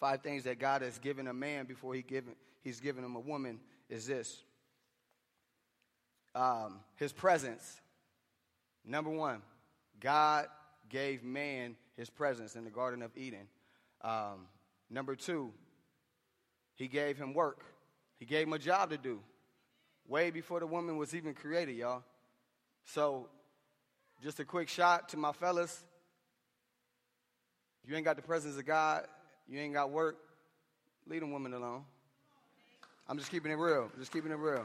five 0.00 0.22
things 0.22 0.44
that 0.44 0.58
God 0.58 0.82
has 0.82 0.98
given 0.98 1.28
a 1.28 1.34
man 1.34 1.66
before 1.66 1.94
he 1.94 2.02
given, 2.02 2.34
he's 2.62 2.80
given 2.80 3.04
him 3.04 3.14
a 3.14 3.20
woman 3.20 3.60
is 3.88 4.06
this 4.06 4.42
um, 6.34 6.80
his 6.96 7.12
presence 7.12 7.80
Number 8.84 9.10
one, 9.10 9.42
God 10.00 10.46
gave 10.88 11.22
man 11.22 11.76
his 11.96 12.10
presence 12.10 12.56
in 12.56 12.64
the 12.64 12.70
Garden 12.70 13.02
of 13.02 13.16
Eden. 13.16 13.46
Um, 14.02 14.46
number 14.88 15.14
two, 15.14 15.52
he 16.74 16.88
gave 16.88 17.18
him 17.18 17.34
work. 17.34 17.62
He 18.18 18.24
gave 18.24 18.46
him 18.46 18.52
a 18.52 18.58
job 18.58 18.90
to 18.90 18.98
do 18.98 19.20
way 20.08 20.30
before 20.30 20.60
the 20.60 20.66
woman 20.66 20.96
was 20.96 21.14
even 21.14 21.34
created, 21.34 21.76
y'all. 21.76 22.02
So, 22.84 23.28
just 24.22 24.40
a 24.40 24.44
quick 24.44 24.68
shot 24.68 25.10
to 25.10 25.16
my 25.16 25.32
fellas. 25.32 25.84
You 27.86 27.94
ain't 27.94 28.04
got 28.04 28.16
the 28.16 28.22
presence 28.22 28.58
of 28.58 28.66
God, 28.66 29.06
you 29.50 29.58
ain't 29.58 29.74
got 29.74 29.90
work, 29.90 30.16
leave 31.08 31.20
them 31.20 31.32
women 31.32 31.52
alone. 31.52 31.82
I'm 33.08 33.18
just 33.18 33.32
keeping 33.32 33.50
it 33.50 33.56
real. 33.56 33.90
Just 33.98 34.12
keeping 34.12 34.30
it 34.30 34.38
real. 34.38 34.64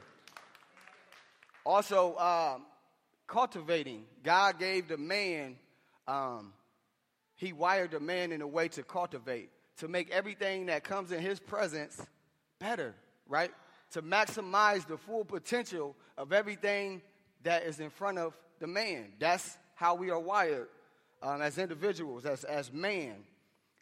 Also, 1.66 2.16
um, 2.18 2.66
cultivating. 3.26 4.06
God 4.24 4.60
gave 4.60 4.88
the 4.88 4.98
man, 4.98 5.56
um, 6.08 6.54
he 7.36 7.52
wired 7.52 7.92
the 7.92 8.00
man 8.00 8.32
in 8.32 8.44
a 8.44 8.48
way 8.48 8.68
to 8.68 8.84
cultivate, 8.84 9.50
to 9.80 9.88
make 9.88 10.12
everything 10.12 10.68
that 10.68 10.84
comes 10.84 11.12
in 11.12 11.20
his 11.20 11.40
presence 11.40 12.00
better, 12.60 12.94
right? 13.28 13.52
To 13.94 14.04
maximize 14.04 14.86
the 14.88 14.98
full 14.98 15.26
potential 15.26 15.96
of 16.16 16.32
everything 16.32 17.02
that 17.42 17.64
is 17.64 17.80
in 17.80 17.90
front 17.90 18.20
of 18.20 18.38
the 18.60 18.68
man. 18.68 19.14
That's 19.18 19.58
how 19.74 19.96
we 19.96 20.12
are 20.12 20.20
wired 20.20 20.68
um, 21.24 21.42
as 21.42 21.58
individuals, 21.58 22.26
as, 22.26 22.44
as 22.44 22.72
man. 22.72 23.16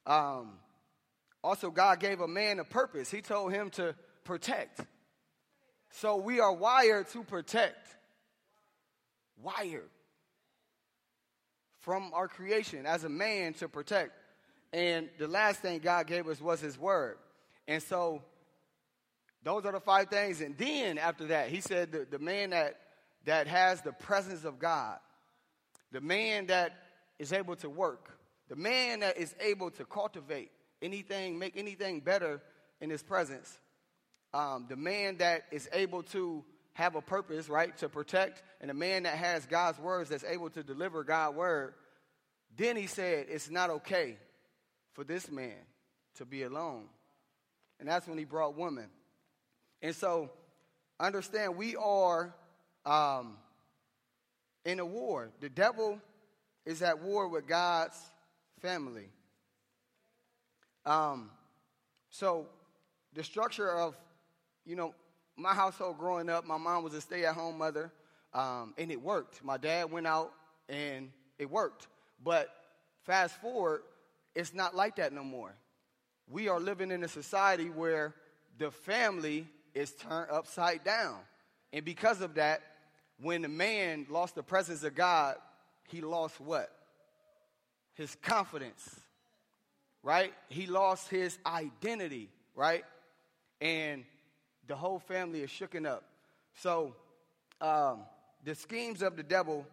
Um, 0.08 0.54
also, 1.44 1.70
God 1.70 2.00
gave 2.00 2.22
a 2.22 2.28
man 2.28 2.60
a 2.60 2.64
purpose. 2.64 3.12
He 3.12 3.22
told 3.22 3.52
him 3.52 3.70
to 3.72 3.96
protect. 4.24 4.80
So 5.92 6.16
we 6.16 6.40
are 6.40 6.54
wired 6.54 7.10
to 7.10 7.24
protect. 7.24 7.96
Wired. 9.42 9.90
From 11.82 12.12
our 12.14 12.30
creation 12.30 12.86
as 12.86 13.04
a 13.04 13.10
man 13.10 13.54
to 13.56 13.68
protect. 13.68 14.12
And 14.72 15.10
the 15.20 15.28
last 15.28 15.62
thing 15.62 15.80
God 15.80 16.08
gave 16.08 16.30
us 16.30 16.40
was 16.40 16.62
his 16.62 16.80
word. 16.80 17.18
And 17.68 17.84
so 17.84 18.22
those 19.44 19.66
are 19.66 19.74
the 19.74 19.82
five 19.82 20.08
things. 20.08 20.40
And 20.40 20.58
then 20.58 20.98
after 20.98 21.26
that, 21.26 21.50
he 21.50 21.60
said 21.60 21.92
the, 21.92 22.08
the 22.10 22.20
man 22.20 22.52
that, 22.52 22.80
that 23.26 23.48
has 23.48 23.82
the 23.82 23.92
presence 23.92 24.46
of 24.46 24.60
God, 24.60 24.98
the 25.92 26.00
man 26.00 26.48
that 26.48 26.72
is 27.20 27.34
able 27.34 27.58
to 27.58 27.70
work, 27.70 28.18
the 28.48 28.56
man 28.56 29.02
that 29.02 29.18
is 29.18 29.36
able 29.42 29.70
to 29.72 29.84
cultivate 29.84 30.50
anything, 30.84 31.40
make 31.40 31.58
anything 31.58 32.02
better 32.02 32.42
in 32.82 32.90
his 32.90 33.02
presence, 33.02 33.58
um, 34.34 34.66
the 34.68 34.76
man 34.76 35.18
that 35.18 35.44
is 35.52 35.70
able 35.74 36.04
to 36.04 36.44
have 36.74 36.96
a 36.96 37.02
purpose, 37.02 37.50
right, 37.50 37.76
to 37.78 37.88
protect, 37.88 38.42
and 38.60 38.70
the 38.70 38.74
man 38.74 39.04
that 39.04 39.16
has 39.16 39.46
God's 39.46 39.80
words 39.80 40.10
that's 40.10 40.24
able 40.24 40.50
to 40.52 40.64
deliver 40.64 41.04
God's 41.04 41.38
word, 41.38 41.74
then 42.58 42.76
he 42.76 42.88
said, 42.88 43.28
It's 43.30 43.50
not 43.50 43.70
okay 43.70 44.18
for 44.94 45.04
this 45.04 45.30
man 45.30 45.56
to 46.16 46.26
be 46.26 46.44
alone. 46.44 46.86
And 47.80 47.88
that's 47.88 48.08
when 48.08 48.18
he 48.18 48.26
brought 48.26 48.56
woman. 48.56 48.90
And 49.82 49.96
so, 49.96 50.32
understand, 51.00 51.58
we 51.58 51.76
are 51.76 52.34
um, 52.86 53.38
in 54.66 54.80
a 54.80 54.86
war. 54.86 55.30
The 55.42 55.50
devil 55.50 56.00
is 56.66 56.82
at 56.82 57.02
war 57.02 57.28
with 57.28 57.48
God's 57.48 57.98
family. 58.62 59.10
Um, 60.86 61.30
so, 62.10 62.48
the 63.14 63.24
structure 63.24 63.70
of 63.70 63.96
you 64.66 64.76
know, 64.76 64.94
my 65.36 65.54
household 65.54 65.98
growing 65.98 66.30
up, 66.30 66.46
my 66.46 66.58
mom 66.58 66.84
was 66.84 66.94
a 66.94 67.02
stay 67.02 67.26
at 67.26 67.36
home 67.36 67.58
mother, 67.58 67.92
um, 68.34 68.74
and 68.78 68.92
it 68.92 69.02
worked. 69.02 69.44
My 69.44 69.58
dad 69.58 69.92
went 69.92 70.08
out 70.08 70.32
and 70.70 71.12
it 71.38 71.50
worked. 71.50 71.88
But 72.24 72.50
fast 73.04 73.40
forward, 73.42 73.82
it's 74.36 74.54
not 74.54 74.76
like 74.76 74.96
that 74.98 75.14
no 75.14 75.24
more. 75.24 75.56
We 76.30 76.48
are 76.48 76.60
living 76.60 76.92
in 76.92 77.04
a 77.04 77.08
society 77.08 77.70
where 77.70 78.14
the 78.58 78.72
family 78.72 79.48
is 79.74 79.92
turned 79.92 80.32
upside 80.32 80.84
down. 80.84 81.18
And 81.74 81.84
because 81.84 82.22
of 82.22 82.36
that, 82.36 82.62
when 83.22 83.42
the 83.42 83.50
man 83.50 84.06
lost 84.10 84.36
the 84.36 84.44
presence 84.44 84.84
of 84.84 84.96
God, 84.96 85.36
he 85.90 86.02
lost 86.02 86.40
what? 86.40 86.70
His 87.96 88.16
confidence, 88.16 89.00
right? 90.04 90.34
He 90.50 90.68
lost 90.68 91.10
his 91.10 91.40
identity, 91.46 92.30
right? 92.56 92.84
And 93.62 94.04
the 94.68 94.76
whole 94.76 95.00
family 95.00 95.42
is 95.42 95.50
shooken 95.50 95.88
up. 95.88 96.04
So, 96.56 96.96
um, 97.62 98.02
the 98.44 98.54
schemes 98.54 99.02
of 99.02 99.16
the 99.16 99.24
devil, 99.24 99.66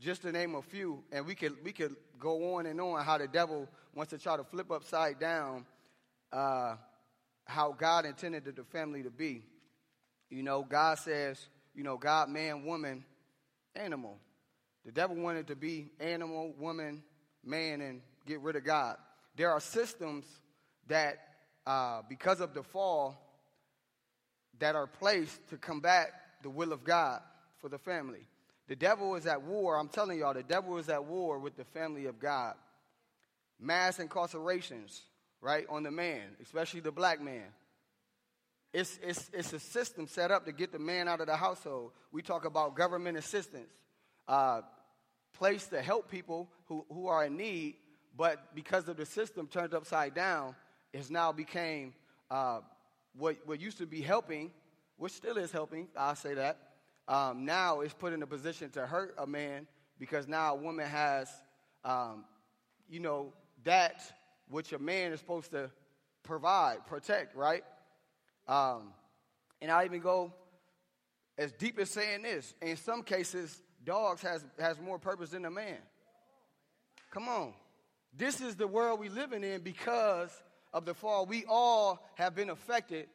just 0.00 0.22
to 0.22 0.30
name 0.30 0.54
a 0.54 0.62
few, 0.62 1.02
and 1.10 1.26
we 1.26 1.34
could, 1.34 1.56
we 1.64 1.72
could 1.72 1.96
go 2.18 2.54
on 2.56 2.66
and 2.66 2.80
on 2.80 3.02
how 3.04 3.16
the 3.16 3.26
devil 3.26 3.66
wants 3.94 4.10
to 4.10 4.18
try 4.18 4.36
to 4.36 4.44
flip 4.44 4.70
upside 4.70 5.18
down 5.18 5.64
uh, 6.32 6.76
how 7.46 7.72
God 7.72 8.04
intended 8.04 8.44
the 8.44 8.64
family 8.64 9.02
to 9.02 9.10
be. 9.10 9.42
You 10.28 10.42
know, 10.42 10.62
God 10.62 10.98
says, 10.98 11.48
you 11.74 11.82
know, 11.82 11.96
God, 11.96 12.28
man, 12.28 12.64
woman, 12.64 13.04
animal. 13.74 14.18
The 14.84 14.92
devil 14.92 15.16
wanted 15.16 15.46
to 15.48 15.56
be 15.56 15.90
animal, 15.98 16.52
woman, 16.58 17.02
man, 17.44 17.80
and 17.80 18.02
get 18.26 18.40
rid 18.40 18.56
of 18.56 18.64
God. 18.64 18.98
There 19.38 19.52
are 19.52 19.60
systems 19.60 20.26
that, 20.88 21.20
uh, 21.64 22.02
because 22.08 22.40
of 22.40 22.54
the 22.54 22.64
fall, 22.64 23.16
that 24.58 24.74
are 24.74 24.88
placed 24.88 25.48
to 25.50 25.56
combat 25.56 26.08
the 26.42 26.50
will 26.50 26.72
of 26.72 26.82
God 26.82 27.20
for 27.58 27.68
the 27.68 27.78
family. 27.78 28.26
The 28.66 28.74
devil 28.74 29.14
is 29.14 29.26
at 29.26 29.42
war. 29.42 29.78
I'm 29.78 29.88
telling 29.88 30.18
y'all, 30.18 30.34
the 30.34 30.42
devil 30.42 30.76
is 30.78 30.88
at 30.88 31.04
war 31.04 31.38
with 31.38 31.56
the 31.56 31.64
family 31.64 32.06
of 32.06 32.18
God. 32.18 32.54
Mass 33.60 33.98
incarcerations, 33.98 35.02
right, 35.40 35.66
on 35.70 35.84
the 35.84 35.92
man, 35.92 36.22
especially 36.42 36.80
the 36.80 36.90
black 36.90 37.20
man. 37.20 37.46
It's, 38.72 38.98
it's, 39.00 39.30
it's 39.32 39.52
a 39.52 39.60
system 39.60 40.08
set 40.08 40.32
up 40.32 40.46
to 40.46 40.52
get 40.52 40.72
the 40.72 40.80
man 40.80 41.06
out 41.06 41.20
of 41.20 41.28
the 41.28 41.36
household. 41.36 41.92
We 42.10 42.22
talk 42.22 42.44
about 42.44 42.74
government 42.74 43.16
assistance, 43.16 43.70
uh, 44.26 44.62
placed 45.32 45.70
to 45.70 45.80
help 45.80 46.10
people 46.10 46.50
who, 46.66 46.84
who 46.92 47.06
are 47.06 47.24
in 47.24 47.36
need, 47.36 47.76
but 48.16 48.54
because 48.54 48.88
of 48.88 48.96
the 48.96 49.06
system 49.06 49.46
turned 49.46 49.74
upside 49.74 50.14
down, 50.14 50.54
it's 50.92 51.10
now 51.10 51.32
became 51.32 51.94
uh, 52.30 52.60
what, 53.16 53.36
what 53.44 53.60
used 53.60 53.78
to 53.78 53.86
be 53.86 54.00
helping, 54.00 54.50
which 54.96 55.12
still 55.12 55.36
is 55.36 55.52
helping, 55.52 55.88
I'll 55.96 56.16
say 56.16 56.34
that, 56.34 56.58
um, 57.06 57.44
now 57.44 57.80
is 57.80 57.94
put 57.94 58.12
in 58.12 58.22
a 58.22 58.26
position 58.26 58.70
to 58.70 58.86
hurt 58.86 59.14
a 59.18 59.26
man 59.26 59.66
because 59.98 60.28
now 60.28 60.54
a 60.54 60.56
woman 60.56 60.86
has, 60.86 61.28
um, 61.84 62.24
you 62.88 63.00
know, 63.00 63.32
that 63.64 64.02
which 64.48 64.72
a 64.72 64.78
man 64.78 65.12
is 65.12 65.20
supposed 65.20 65.50
to 65.52 65.70
provide, 66.22 66.86
protect, 66.86 67.34
right? 67.34 67.64
Um, 68.46 68.92
and 69.60 69.70
I 69.70 69.84
even 69.84 70.00
go 70.00 70.32
as 71.36 71.52
deep 71.52 71.78
as 71.78 71.90
saying 71.90 72.22
this. 72.22 72.54
In 72.60 72.76
some 72.76 73.02
cases, 73.02 73.62
dogs 73.84 74.22
has, 74.22 74.44
has 74.58 74.80
more 74.80 74.98
purpose 74.98 75.30
than 75.30 75.44
a 75.44 75.50
man. 75.50 75.78
Come 77.10 77.28
on. 77.28 77.54
This 78.16 78.40
is 78.40 78.56
the 78.56 78.66
world 78.66 79.00
we're 79.00 79.10
living 79.10 79.44
in 79.44 79.60
because 79.60 80.30
of 80.72 80.84
the 80.84 80.94
fall. 80.94 81.26
We 81.26 81.44
all 81.48 82.04
have 82.16 82.34
been 82.34 82.50
affected 82.50 83.06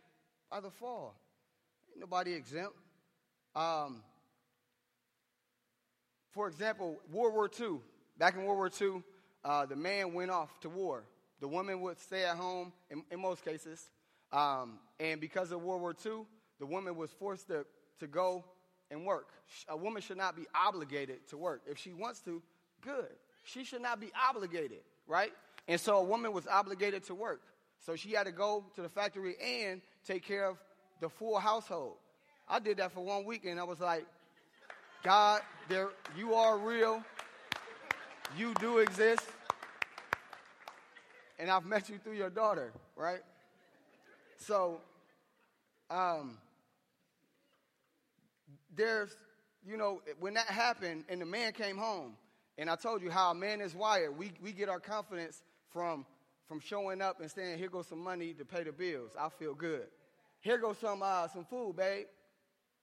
by 0.49 0.59
the 0.59 0.69
fall. 0.69 1.15
Ain't 1.91 1.99
nobody 1.99 2.33
exempt. 2.33 2.75
Um, 3.55 4.01
for 6.31 6.47
example, 6.47 6.99
World 7.11 7.33
War 7.33 7.49
II. 7.59 7.79
Back 8.17 8.35
in 8.35 8.43
World 8.45 8.57
War 8.57 8.71
II, 8.81 9.03
uh, 9.43 9.65
the 9.65 9.75
man 9.75 10.13
went 10.13 10.31
off 10.31 10.59
to 10.61 10.69
war. 10.69 11.03
The 11.39 11.47
woman 11.47 11.81
would 11.81 11.99
stay 11.99 12.23
at 12.23 12.37
home 12.37 12.71
in, 12.89 13.03
in 13.11 13.19
most 13.19 13.43
cases. 13.43 13.89
Um, 14.31 14.79
and 14.99 15.19
because 15.19 15.51
of 15.51 15.61
World 15.61 15.81
War 15.81 15.95
II, 16.05 16.25
the 16.59 16.65
woman 16.65 16.95
was 16.95 17.11
forced 17.11 17.47
to, 17.47 17.65
to 17.99 18.07
go 18.07 18.45
and 18.89 19.05
work. 19.05 19.29
A 19.67 19.77
woman 19.77 20.01
should 20.01 20.17
not 20.17 20.35
be 20.35 20.45
obligated 20.55 21.27
to 21.29 21.37
work. 21.37 21.61
If 21.67 21.77
she 21.77 21.93
wants 21.93 22.21
to, 22.21 22.41
good. 22.81 23.09
She 23.43 23.63
should 23.63 23.81
not 23.81 23.99
be 23.99 24.11
obligated, 24.29 24.79
right? 25.07 25.31
And 25.67 25.79
so 25.79 25.97
a 25.97 26.03
woman 26.03 26.33
was 26.33 26.47
obligated 26.47 27.03
to 27.05 27.15
work. 27.15 27.41
So 27.85 27.95
she 27.95 28.11
had 28.11 28.25
to 28.25 28.31
go 28.31 28.65
to 28.75 28.81
the 28.81 28.89
factory 28.89 29.35
and 29.41 29.81
take 30.05 30.25
care 30.25 30.47
of 30.47 30.57
the 31.01 31.09
full 31.09 31.37
household. 31.37 31.95
I 32.47 32.59
did 32.59 32.77
that 32.77 32.91
for 32.91 33.03
one 33.03 33.25
week 33.25 33.45
and 33.45 33.59
I 33.59 33.63
was 33.63 33.79
like, 33.79 34.05
God, 35.03 35.41
there 35.67 35.89
you 36.17 36.33
are 36.33 36.57
real. 36.57 37.03
You 38.37 38.53
do 38.59 38.77
exist. 38.77 39.25
And 41.39 41.51
I've 41.51 41.65
met 41.65 41.89
you 41.89 41.97
through 41.97 42.13
your 42.13 42.29
daughter, 42.29 42.71
right? 42.95 43.19
So 44.37 44.79
um, 45.89 46.37
there's, 48.75 49.15
you 49.65 49.75
know, 49.75 50.01
when 50.19 50.35
that 50.35 50.47
happened 50.47 51.03
and 51.09 51.19
the 51.19 51.25
man 51.25 51.51
came 51.51 51.77
home, 51.77 52.13
and 52.57 52.69
I 52.69 52.75
told 52.75 53.01
you 53.01 53.09
how 53.09 53.31
a 53.31 53.35
man 53.35 53.61
is 53.61 53.75
wired, 53.75 54.17
we, 54.17 54.31
we 54.41 54.51
get 54.51 54.69
our 54.69 54.79
confidence 54.79 55.41
from 55.71 56.05
from 56.47 56.59
showing 56.59 57.01
up 57.01 57.19
and 57.21 57.31
saying, 57.31 57.57
here 57.57 57.69
goes 57.69 57.87
some 57.87 58.03
money 58.03 58.33
to 58.33 58.45
pay 58.45 58.63
the 58.63 58.71
bills. 58.71 59.11
I 59.19 59.29
feel 59.29 59.53
good. 59.53 59.87
Here 60.41 60.57
goes 60.57 60.77
some, 60.77 61.01
uh, 61.01 61.27
some 61.29 61.45
food, 61.45 61.75
babe. 61.77 62.05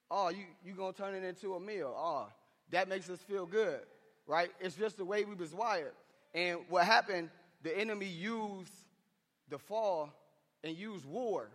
Oh, 0.09 0.29
you, 0.29 0.43
you 0.65 0.73
going 0.73 0.93
to 0.93 0.97
turn 0.99 1.13
it 1.13 1.23
into 1.23 1.53
a 1.53 1.59
meal. 1.59 1.93
Oh, 1.95 2.27
that 2.71 2.89
makes 2.89 3.09
us 3.09 3.19
feel 3.19 3.45
good. 3.45 3.81
right? 4.27 4.49
It's 4.59 4.75
just 4.75 4.97
the 4.97 5.05
way 5.05 5.23
we 5.23 5.35
was 5.35 5.53
wired. 5.53 5.93
And 6.33 6.59
what 6.69 6.85
happened, 6.85 7.29
the 7.63 7.77
enemy 7.77 8.07
used 8.07 8.73
the 9.49 9.57
fall 9.57 10.09
and 10.63 10.75
used 10.75 11.05
war, 11.05 11.49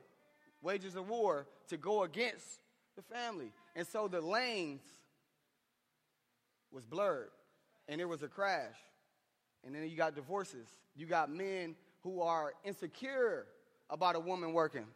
wages 0.62 0.96
of 0.96 1.08
war, 1.08 1.46
to 1.68 1.76
go 1.76 2.04
against 2.04 2.60
the 2.96 3.02
family. 3.02 3.52
And 3.74 3.86
so 3.86 4.08
the 4.08 4.20
lanes 4.20 4.82
was 6.70 6.84
blurred 6.84 7.30
and 7.88 8.00
there 8.00 8.08
was 8.08 8.22
a 8.22 8.28
crash. 8.28 8.76
And 9.64 9.74
then 9.74 9.88
you 9.88 9.96
got 9.96 10.14
divorces. 10.14 10.66
You 10.96 11.06
got 11.06 11.30
men 11.30 11.74
who 12.02 12.20
are 12.22 12.52
insecure 12.64 13.46
about 13.90 14.16
a 14.16 14.20
woman 14.20 14.52
working. 14.52 14.86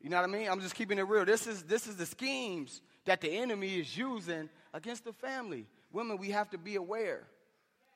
You 0.00 0.10
know 0.10 0.16
what 0.16 0.28
I 0.28 0.32
mean? 0.32 0.48
I'm 0.48 0.60
just 0.60 0.74
keeping 0.74 0.98
it 0.98 1.02
real. 1.02 1.24
This 1.24 1.46
is 1.46 1.62
this 1.62 1.86
is 1.86 1.96
the 1.96 2.06
schemes 2.06 2.82
that 3.06 3.20
the 3.20 3.30
enemy 3.30 3.80
is 3.80 3.96
using 3.96 4.48
against 4.72 5.04
the 5.04 5.12
family. 5.12 5.66
Women, 5.92 6.18
we 6.18 6.30
have 6.30 6.50
to 6.50 6.58
be 6.58 6.76
aware. 6.76 7.26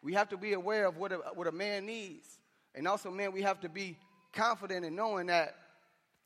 We 0.03 0.15
have 0.15 0.29
to 0.31 0.37
be 0.37 0.53
aware 0.53 0.87
of 0.87 0.97
what 0.97 1.13
a, 1.13 1.17
what 1.35 1.47
a 1.47 1.53
man 1.53 1.87
needs. 1.87 2.27
And 2.75 2.87
also, 2.87 3.11
men, 3.11 3.33
we 3.33 3.43
have 3.43 3.61
to 3.61 3.69
be 3.69 3.99
confident 4.33 4.85
in 4.85 4.95
knowing 4.95 5.27
that 5.27 5.57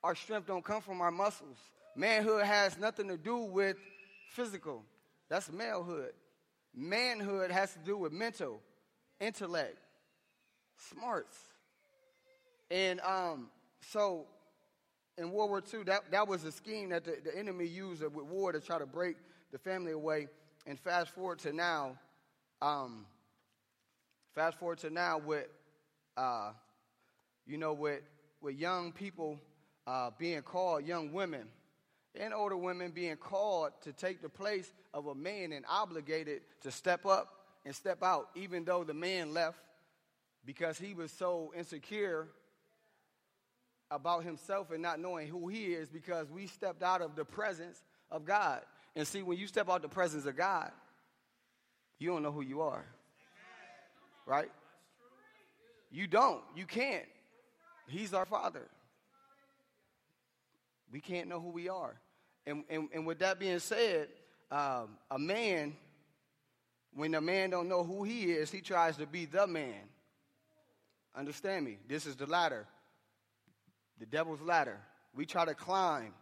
our 0.04 0.14
strength 0.14 0.46
don't 0.46 0.64
come 0.64 0.82
from 0.82 1.00
our 1.00 1.11
muscles. 1.11 1.56
Manhood 1.96 2.44
has 2.44 2.78
nothing 2.78 3.08
to 3.08 3.16
do 3.16 3.38
with 3.38 3.76
physical. 4.30 4.84
That's 5.28 5.49
malehood. 5.49 6.11
Manhood 6.75 7.50
has 7.50 7.73
to 7.75 7.79
do 7.81 7.97
with 7.97 8.12
mental, 8.12 8.61
intellect, 9.21 9.76
smarts. 10.76 11.37
And 12.71 13.00
um, 13.00 13.49
so 13.91 14.26
in 15.19 15.31
World 15.31 15.50
War 15.50 15.62
II, 15.73 15.85
that, 15.85 16.11
that 16.11 16.26
was 16.26 16.45
a 16.45 16.52
scheme 16.52 16.91
that 16.91 17.05
the, 17.05 17.19
the 17.23 17.37
enemy 17.37 17.67
used 17.67 18.02
with 18.02 18.25
war 18.26 18.52
to 18.52 18.61
try 18.61 18.79
to 18.79 18.87
break 18.87 19.17
the 19.52 19.59
family 19.59 19.93
away. 19.93 20.29
And 20.67 20.79
fast 20.79 21.11
forward 21.11 21.41
to 21.41 21.52
now, 21.52 21.99
um, 22.62 23.05
fast 24.35 24.59
forward 24.59 24.79
to 24.79 24.91
now 24.91 25.19
with, 25.19 25.49
uh, 26.17 26.52
you 27.47 27.59
know, 27.59 27.73
with, 27.73 28.00
with 28.41 28.55
young 28.55 28.93
people 28.93 29.38
uh, 29.87 30.11
being 30.19 30.41
called, 30.43 30.87
young 30.87 31.12
women 31.12 31.49
and 32.19 32.35
older 32.35 32.57
women 32.57 32.90
being 32.90 33.16
called 33.16 33.73
to 33.83 33.92
take 33.92 34.21
the 34.21 34.28
place 34.28 34.73
of 34.92 35.07
a 35.07 35.14
man 35.14 35.52
and 35.52 35.64
obligated 35.69 36.42
to 36.62 36.71
step 36.71 37.07
up 37.07 37.28
and 37.64 37.75
step 37.75 38.02
out, 38.02 38.28
even 38.35 38.64
though 38.64 38.85
the 38.85 38.95
man 38.95 39.33
left 39.33 39.59
because 40.45 40.78
he 40.78 40.95
was 40.95 41.11
so 41.11 41.52
insecure 41.57 42.28
about 43.90 44.25
himself 44.25 44.71
and 44.71 44.83
not 44.83 44.99
knowing 44.99 45.28
who 45.28 45.49
he 45.49 45.66
is 45.66 45.88
because 45.88 46.31
we 46.31 46.47
stepped 46.47 46.83
out 46.83 47.02
of 47.02 47.14
the 47.14 47.25
presence 47.25 47.83
of 48.11 48.25
God. 48.25 48.62
And 48.97 49.07
see, 49.07 49.23
when 49.23 49.38
you 49.38 49.47
step 49.47 49.71
out 49.71 49.83
the 49.83 49.88
presence 49.88 50.26
of 50.26 50.37
God, 50.37 50.71
you 51.99 52.09
don't 52.09 52.23
know 52.23 52.33
who 52.33 52.42
you 52.42 52.62
are. 52.62 52.85
Right? 54.26 54.50
You 55.90 56.07
don't. 56.07 56.42
You 56.57 56.66
can't. 56.66 57.04
He's 57.87 58.14
our 58.14 58.26
Father. 58.26 58.69
We 60.92 61.00
can't 61.00 61.28
know 61.28 61.40
who 61.40 61.49
we 61.49 61.68
are. 61.68 61.96
And, 62.46 62.64
and, 62.68 62.88
and 62.92 63.06
with 63.06 63.20
that 63.20 63.40
being 63.40 63.58
said, 63.58 64.08
um, 64.50 64.99
a 65.11 65.18
man, 65.18 65.75
when 66.94 67.14
a 67.14 67.20
man 67.20 67.50
don't 67.50 67.68
know 67.68 67.82
who 67.82 68.04
he 68.04 68.30
is, 68.30 68.50
he 68.50 68.61
tries 68.61 68.96
to 68.99 69.06
be 69.06 69.25
the 69.25 69.46
man. 69.46 69.88
Understand 71.16 71.64
me? 71.64 71.78
This 71.88 72.06
is 72.06 72.16
the 72.16 72.26
ladder 72.26 72.66
the 74.02 74.06
devil's 74.06 74.40
ladder. 74.40 74.80
We 75.14 75.26
try 75.26 75.44
to 75.44 75.54
climb. 75.54 76.12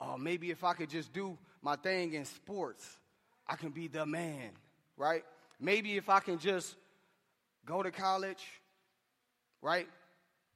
Oh, 0.00 0.16
maybe 0.16 0.52
if 0.52 0.62
I 0.62 0.74
could 0.74 0.88
just 0.88 1.12
do 1.12 1.36
my 1.60 1.74
thing 1.74 2.12
in 2.12 2.24
sports, 2.24 2.88
I 3.48 3.56
can 3.56 3.70
be 3.70 3.88
the 3.88 4.06
man, 4.06 4.50
right? 4.96 5.24
Maybe 5.58 5.96
if 5.96 6.08
I 6.08 6.20
can 6.20 6.38
just 6.38 6.76
go 7.64 7.82
to 7.82 7.90
college, 7.90 8.44
right? 9.60 9.88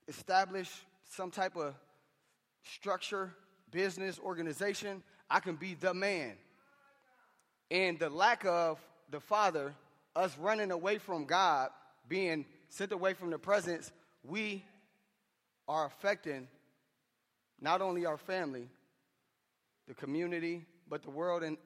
Establish 0.06 0.70
some 1.10 1.32
type 1.32 1.56
of 1.56 1.74
structure, 2.62 3.34
business, 3.70 4.18
organization, 4.18 5.02
I 5.28 5.40
can 5.40 5.56
be 5.56 5.74
the 5.74 5.94
man. 5.94 6.32
And 7.70 7.98
the 7.98 8.10
lack 8.10 8.44
of 8.44 8.78
the 9.10 9.20
Father, 9.20 9.74
us 10.16 10.36
running 10.38 10.70
away 10.70 10.98
from 10.98 11.24
God, 11.24 11.70
being 12.08 12.44
sent 12.68 12.92
away 12.92 13.14
from 13.14 13.30
the 13.30 13.38
presence, 13.38 13.92
we 14.24 14.64
are 15.68 15.86
affecting 15.86 16.48
not 17.60 17.80
only 17.80 18.06
our 18.06 18.16
family, 18.16 18.68
the 19.86 19.94
community, 19.94 20.64
but 20.88 21.02
the 21.02 21.10
world 21.10 21.42
in, 21.42 21.56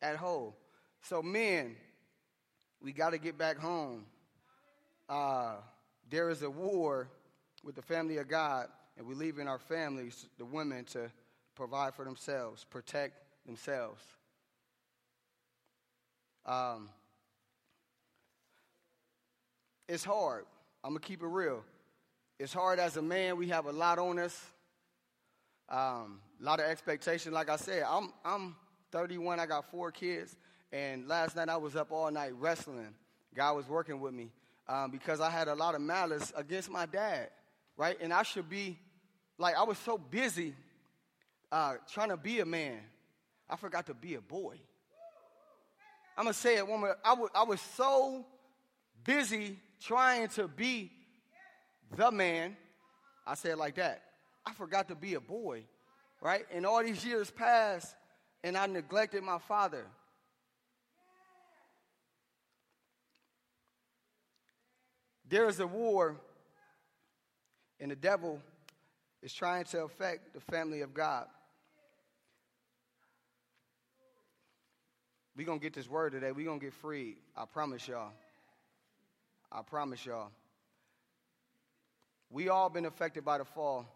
at 0.00 0.16
whole. 0.16 0.56
So, 1.02 1.22
men, 1.22 1.76
we 2.80 2.92
got 2.92 3.10
to 3.10 3.18
get 3.18 3.36
back 3.36 3.58
home. 3.58 4.04
Uh, 5.08 5.54
there 6.10 6.30
is 6.30 6.42
a 6.42 6.50
war 6.50 7.08
with 7.64 7.74
the 7.74 7.82
family 7.82 8.18
of 8.18 8.28
God, 8.28 8.68
and 8.96 9.06
we 9.06 9.14
leave 9.14 9.38
in 9.38 9.48
our 9.48 9.58
families, 9.58 10.26
the 10.38 10.44
women, 10.44 10.84
to 10.86 11.10
provide 11.54 11.94
for 11.94 12.04
themselves, 12.04 12.64
protect 12.64 13.14
themselves. 13.46 14.02
Um, 16.46 16.88
it's 19.88 20.04
hard. 20.04 20.44
I'm 20.82 20.90
going 20.90 21.00
to 21.00 21.06
keep 21.06 21.22
it 21.22 21.26
real. 21.26 21.62
It's 22.38 22.52
hard 22.52 22.78
as 22.78 22.96
a 22.96 23.02
man. 23.02 23.36
We 23.36 23.48
have 23.48 23.66
a 23.66 23.72
lot 23.72 23.98
on 23.98 24.18
us. 24.18 24.40
Um, 25.68 26.20
a 26.40 26.44
lot 26.44 26.60
of 26.60 26.66
expectation. 26.66 27.32
Like 27.32 27.48
I 27.48 27.56
said, 27.56 27.84
I'm, 27.88 28.12
I'm 28.24 28.56
31, 28.90 29.40
I 29.40 29.46
got 29.46 29.70
four 29.70 29.90
kids, 29.90 30.36
and 30.70 31.08
last 31.08 31.34
night 31.34 31.48
I 31.48 31.56
was 31.56 31.76
up 31.76 31.90
all 31.90 32.10
night 32.10 32.32
wrestling. 32.38 32.94
God 33.34 33.56
was 33.56 33.68
working 33.68 34.00
with 34.00 34.12
me 34.12 34.30
um, 34.68 34.90
because 34.90 35.20
I 35.20 35.30
had 35.30 35.48
a 35.48 35.54
lot 35.54 35.74
of 35.74 35.80
malice 35.80 36.32
against 36.36 36.70
my 36.70 36.84
dad, 36.84 37.30
right? 37.76 37.96
And 38.00 38.12
I 38.12 38.22
should 38.22 38.50
be, 38.50 38.78
like, 39.38 39.56
I 39.56 39.62
was 39.62 39.78
so 39.78 39.96
busy 39.96 40.54
uh, 41.52 41.74
trying 41.92 42.08
to 42.08 42.16
be 42.16 42.40
a 42.40 42.46
man, 42.46 42.78
I 43.48 43.56
forgot 43.56 43.86
to 43.86 43.94
be 43.94 44.14
a 44.14 44.20
boy. 44.20 44.56
I'm 46.16 46.24
gonna 46.24 46.34
say 46.34 46.56
it 46.56 46.66
one 46.66 46.80
more. 46.80 46.96
I, 47.04 47.10
w- 47.10 47.28
I 47.34 47.44
was 47.44 47.60
so 47.60 48.24
busy 49.04 49.58
trying 49.80 50.28
to 50.30 50.48
be 50.48 50.90
the 51.94 52.10
man. 52.10 52.56
I 53.26 53.34
say 53.34 53.50
it 53.50 53.58
like 53.58 53.76
that. 53.76 54.02
I 54.46 54.52
forgot 54.54 54.88
to 54.88 54.94
be 54.94 55.14
a 55.14 55.20
boy, 55.20 55.64
right? 56.22 56.44
And 56.52 56.64
all 56.66 56.82
these 56.82 57.04
years 57.04 57.30
passed, 57.30 57.94
and 58.42 58.56
I 58.56 58.66
neglected 58.66 59.22
my 59.22 59.38
father. 59.38 59.84
There 65.28 65.48
is 65.48 65.60
a 65.60 65.66
war, 65.66 66.16
and 67.78 67.90
the 67.90 67.96
devil 67.96 68.40
is 69.22 69.32
trying 69.32 69.64
to 69.64 69.84
affect 69.84 70.34
the 70.34 70.40
family 70.40 70.80
of 70.80 70.92
God. 70.92 71.26
We're 75.36 75.46
going 75.46 75.60
to 75.60 75.62
get 75.62 75.72
this 75.72 75.88
word 75.88 76.12
today. 76.12 76.30
We're 76.30 76.44
going 76.44 76.60
to 76.60 76.66
get 76.66 76.74
free. 76.74 77.16
I 77.36 77.46
promise 77.46 77.88
y'all. 77.88 78.12
I 79.50 79.62
promise 79.62 80.04
y'all. 80.04 80.28
We 82.30 82.48
all 82.50 82.68
been 82.68 82.84
affected 82.84 83.24
by 83.24 83.38
the 83.38 83.44
fall. 83.44 83.86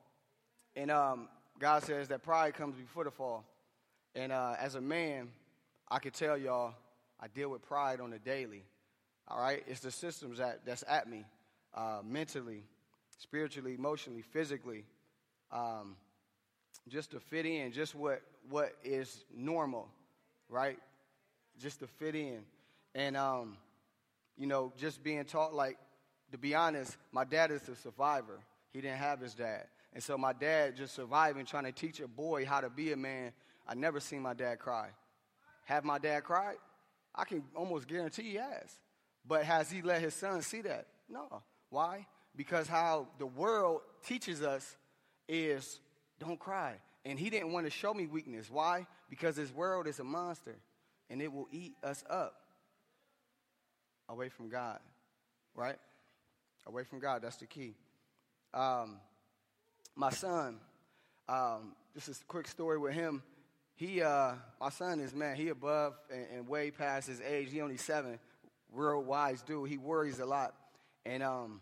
And 0.75 0.91
um, 0.91 1.29
God 1.59 1.83
says 1.83 2.09
that 2.09 2.23
pride 2.23 2.55
comes 2.55 2.77
before 2.77 3.05
the 3.05 3.11
fall. 3.11 3.45
And 4.15 4.33
uh, 4.33 4.55
as 4.59 4.77
a 4.77 4.81
man, 4.81 5.29
I 5.91 5.99
can 5.99 6.13
tell 6.13 6.39
y'all, 6.39 6.75
I 7.21 7.29
deal 7.29 7.51
with 7.51 7.63
pride 7.63 8.01
on 8.01 8.13
a 8.15 8.19
daily. 8.19 8.65
All 9.29 9.41
right? 9.41 9.63
It's 9.67 9.81
the 9.81 9.91
systems 9.91 10.39
that, 10.39 10.61
that's 10.65 10.85
at 10.89 11.09
me 11.09 11.25
uh, 11.75 12.01
mentally, 12.03 12.63
spiritually, 13.19 13.75
emotionally, 13.75 14.23
physically, 14.23 14.85
um, 15.53 15.97
just 16.89 17.11
to 17.11 17.21
fit 17.21 17.45
in, 17.45 17.73
just 17.73 17.95
what, 17.95 18.23
what 18.49 18.73
is 18.85 19.25
normal, 19.35 19.89
right? 20.49 20.79
Just 21.59 21.81
to 21.81 21.87
fit 21.87 22.15
in. 22.15 22.41
And, 22.95 23.17
um, 23.17 23.57
you 24.37 24.47
know, 24.47 24.73
just 24.77 25.03
being 25.03 25.25
taught, 25.25 25.55
like, 25.55 25.79
to 26.33 26.39
be 26.39 26.55
honest, 26.55 26.97
my 27.13 27.25
dad 27.25 27.51
is 27.51 27.69
a 27.69 27.77
survivor. 27.77 28.39
He 28.73 28.81
didn't 28.81 28.99
have 28.99 29.21
his 29.21 29.35
dad. 29.35 29.65
And 29.93 30.03
so 30.03 30.19
my 30.19 30.33
dad 30.33 30.77
just 30.77 30.95
surviving, 30.95 31.47
trying 31.47 31.65
to 31.65 31.73
teach 31.73 32.01
a 32.01 32.09
boy 32.09 32.45
how 32.45 32.61
to 32.61 32.69
be 32.69 32.93
a 32.93 32.97
man. 32.97 33.33
I 33.67 33.75
never 33.75 34.01
seen 34.01 34.21
my 34.23 34.35
dad 34.35 34.59
cry. 34.59 34.89
Have 35.65 35.85
my 35.85 35.99
dad 35.99 36.25
cried? 36.25 36.57
I 37.15 37.25
can 37.25 37.43
almost 37.55 37.89
guarantee 37.89 38.31
he 38.31 38.35
has. 38.35 38.79
But 39.27 39.45
has 39.45 39.71
he 39.71 39.83
let 39.83 40.03
his 40.03 40.15
son 40.15 40.43
see 40.43 40.61
that? 40.63 40.87
No. 41.09 41.43
Why? 41.71 42.07
Because 42.37 42.69
how 42.69 43.09
the 43.19 43.27
world 43.27 43.81
teaches 44.05 44.43
us 44.43 44.77
is 45.29 45.81
don't 46.19 46.39
cry. 46.39 46.75
And 47.05 47.19
he 47.19 47.31
didn't 47.31 47.53
want 47.53 47.67
to 47.67 47.71
show 47.71 47.95
me 47.95 48.07
weakness. 48.07 48.51
Why? 48.51 48.87
Because 49.09 49.37
this 49.37 49.53
world 49.53 49.87
is 49.87 49.99
a 49.99 50.05
monster 50.05 50.57
and 51.11 51.23
it 51.23 51.33
will 51.33 51.49
eat 51.51 51.75
us 51.83 52.05
up 52.09 52.35
away 54.09 54.29
from 54.29 54.49
God. 54.49 54.79
Right? 55.55 55.77
Away 56.67 56.85
from 56.85 56.99
God. 56.99 57.23
That's 57.23 57.37
the 57.37 57.47
key. 57.47 57.75
Um, 58.53 58.99
my 59.95 60.11
son, 60.11 60.59
um, 61.29 61.75
this 61.95 62.09
is 62.09 62.21
a 62.21 62.25
quick 62.25 62.47
story 62.49 62.79
with 62.79 62.95
him. 62.95 63.23
He, 63.75 64.03
uh, 64.03 64.33
my 64.61 64.71
son 64.71 65.01
is 65.01 65.15
man, 65.15 65.37
he 65.37 65.49
above 65.49 65.95
and, 66.11 66.27
and, 66.35 66.49
way 66.49 66.71
past 66.71 67.09
his 67.09 67.21
age. 67.21 67.51
He 67.53 67.61
only 67.61 67.77
seven. 67.77 68.19
real 68.73 69.03
wise 69.03 69.43
dude. 69.43 69.69
He 69.69 69.77
worries 69.77 70.19
a 70.19 70.27
lot. 70.27 70.55
And 71.05 71.23
um, 71.23 71.61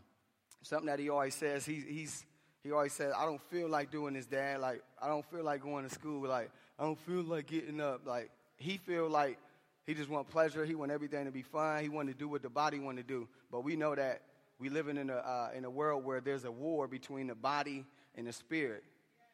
something 0.63 0.87
that 0.87 0.99
he 0.99 1.09
always 1.11 1.35
says, 1.35 1.67
he, 1.67 1.83
he's, 1.87 2.25
he 2.63 2.71
always 2.71 2.93
says, 2.93 3.13
I 3.17 3.25
don't 3.25 3.43
feel 3.51 3.69
like 3.69 3.91
doing 3.91 4.15
this, 4.15 4.27
Dad. 4.27 4.61
Like, 4.61 4.83
I 5.03 5.09
don't 5.09 5.25
feel 5.27 5.43
like 5.45 5.63
going 5.63 5.89
to 5.89 5.95
school. 5.95 6.29
Like, 6.29 6.51
I 6.79 6.85
don't 6.85 6.99
feel 7.01 7.23
like 7.23 7.49
getting 7.49 7.81
up. 7.81 8.07
Like, 8.07 8.31
he 8.57 8.79
feel 8.79 9.09
like 9.09 9.39
he 9.87 9.95
just 9.95 10.09
want 10.09 10.29
pleasure. 10.29 10.65
He 10.65 10.75
want 10.75 10.91
everything 10.91 11.27
to 11.27 11.31
be 11.31 11.43
fun. 11.43 11.83
He 11.83 11.89
want 11.89 12.09
to 12.09 12.15
do 12.15 12.29
what 12.29 12.43
the 12.43 12.49
body 12.49 12.79
want 12.79 12.97
to 12.97 13.03
do. 13.03 13.29
But 13.51 13.65
we 13.65 13.77
know 13.77 13.95
that 13.95 14.23
we 14.59 14.69
living 14.69 14.97
in 14.97 15.11
a, 15.11 15.17
uh, 15.17 15.51
in 15.55 15.65
a 15.65 15.71
world 15.71 16.05
where 16.05 16.21
there's 16.21 16.45
a 16.45 16.53
war 16.53 16.89
between 16.89 17.27
the 17.27 17.35
body 17.35 17.85
and 18.15 18.27
the 18.27 18.33
spirit, 18.33 18.85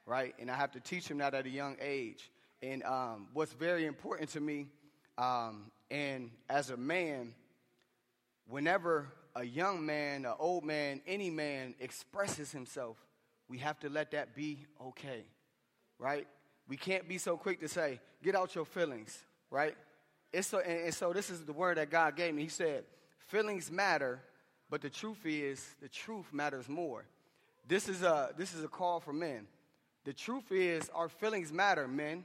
right? 0.07 0.35
And 0.39 0.51
I 0.51 0.57
have 0.57 0.73
to 0.73 0.81
teach 0.81 1.09
him 1.09 1.19
that 1.19 1.35
at 1.35 1.47
a 1.47 1.51
young 1.51 1.77
age. 1.81 2.31
And 2.63 2.83
um, 2.83 3.29
what's 3.33 3.53
very 3.53 3.87
important 3.87 4.31
to 4.31 4.41
me, 4.41 4.67
um, 5.19 5.71
and 5.91 6.31
as 6.49 6.71
a 6.71 6.77
man, 6.77 7.35
whenever 8.49 9.09
a 9.37 9.45
young 9.45 9.87
man, 9.87 10.25
an 10.25 10.35
old 10.39 10.65
man, 10.65 11.01
any 11.07 11.31
man 11.31 11.75
expresses 11.81 12.51
himself, 12.51 12.97
we 13.49 13.59
have 13.59 13.79
to 13.81 13.89
let 13.89 14.11
that 14.13 14.35
be 14.35 14.67
okay, 14.81 15.25
right? 15.99 16.27
We 16.71 16.77
can't 16.77 17.09
be 17.09 17.19
so 17.19 17.37
quick 17.37 17.59
to 17.61 17.69
say, 17.69 17.99
get 18.23 18.37
out 18.37 18.55
your 18.55 18.65
feelings, 18.65 19.19
right? 19.51 19.77
It's 20.33 20.47
so, 20.47 20.61
and, 20.61 20.85
and 20.85 20.95
so 20.95 21.13
this 21.13 21.29
is 21.29 21.45
the 21.45 21.53
word 21.53 21.79
that 21.79 21.91
God 21.91 22.15
gave 22.15 22.33
me. 22.33 22.43
He 22.45 22.49
said, 22.49 22.85
feelings 23.27 23.73
matter, 23.73 24.21
but 24.71 24.81
the 24.81 24.89
truth 24.89 25.19
is, 25.25 25.67
the 25.83 25.89
truth 25.89 26.27
matters 26.33 26.69
more. 26.69 27.05
This 27.67 27.89
is 27.89 28.03
a, 28.03 28.31
this 28.39 28.55
is 28.55 28.63
a 28.63 28.69
call 28.69 29.01
for 29.01 29.13
men. 29.13 29.49
The 30.05 30.13
truth 30.13 30.53
is, 30.53 30.89
our 30.95 31.09
feelings 31.09 31.53
matter, 31.53 31.89
men. 31.89 32.25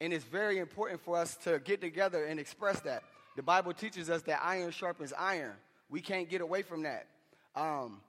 And 0.00 0.14
it's 0.14 0.24
very 0.24 0.56
important 0.56 1.02
for 1.02 1.18
us 1.18 1.36
to 1.44 1.58
get 1.58 1.82
together 1.82 2.24
and 2.24 2.40
express 2.40 2.80
that. 2.80 3.02
The 3.36 3.42
Bible 3.42 3.74
teaches 3.74 4.08
us 4.08 4.22
that 4.22 4.40
iron 4.42 4.70
sharpens 4.70 5.12
iron. 5.18 5.52
We 5.90 6.00
can't 6.00 6.30
get 6.30 6.40
away 6.40 6.62
from 6.62 6.84
that. 6.84 7.08
Um, 7.54 8.00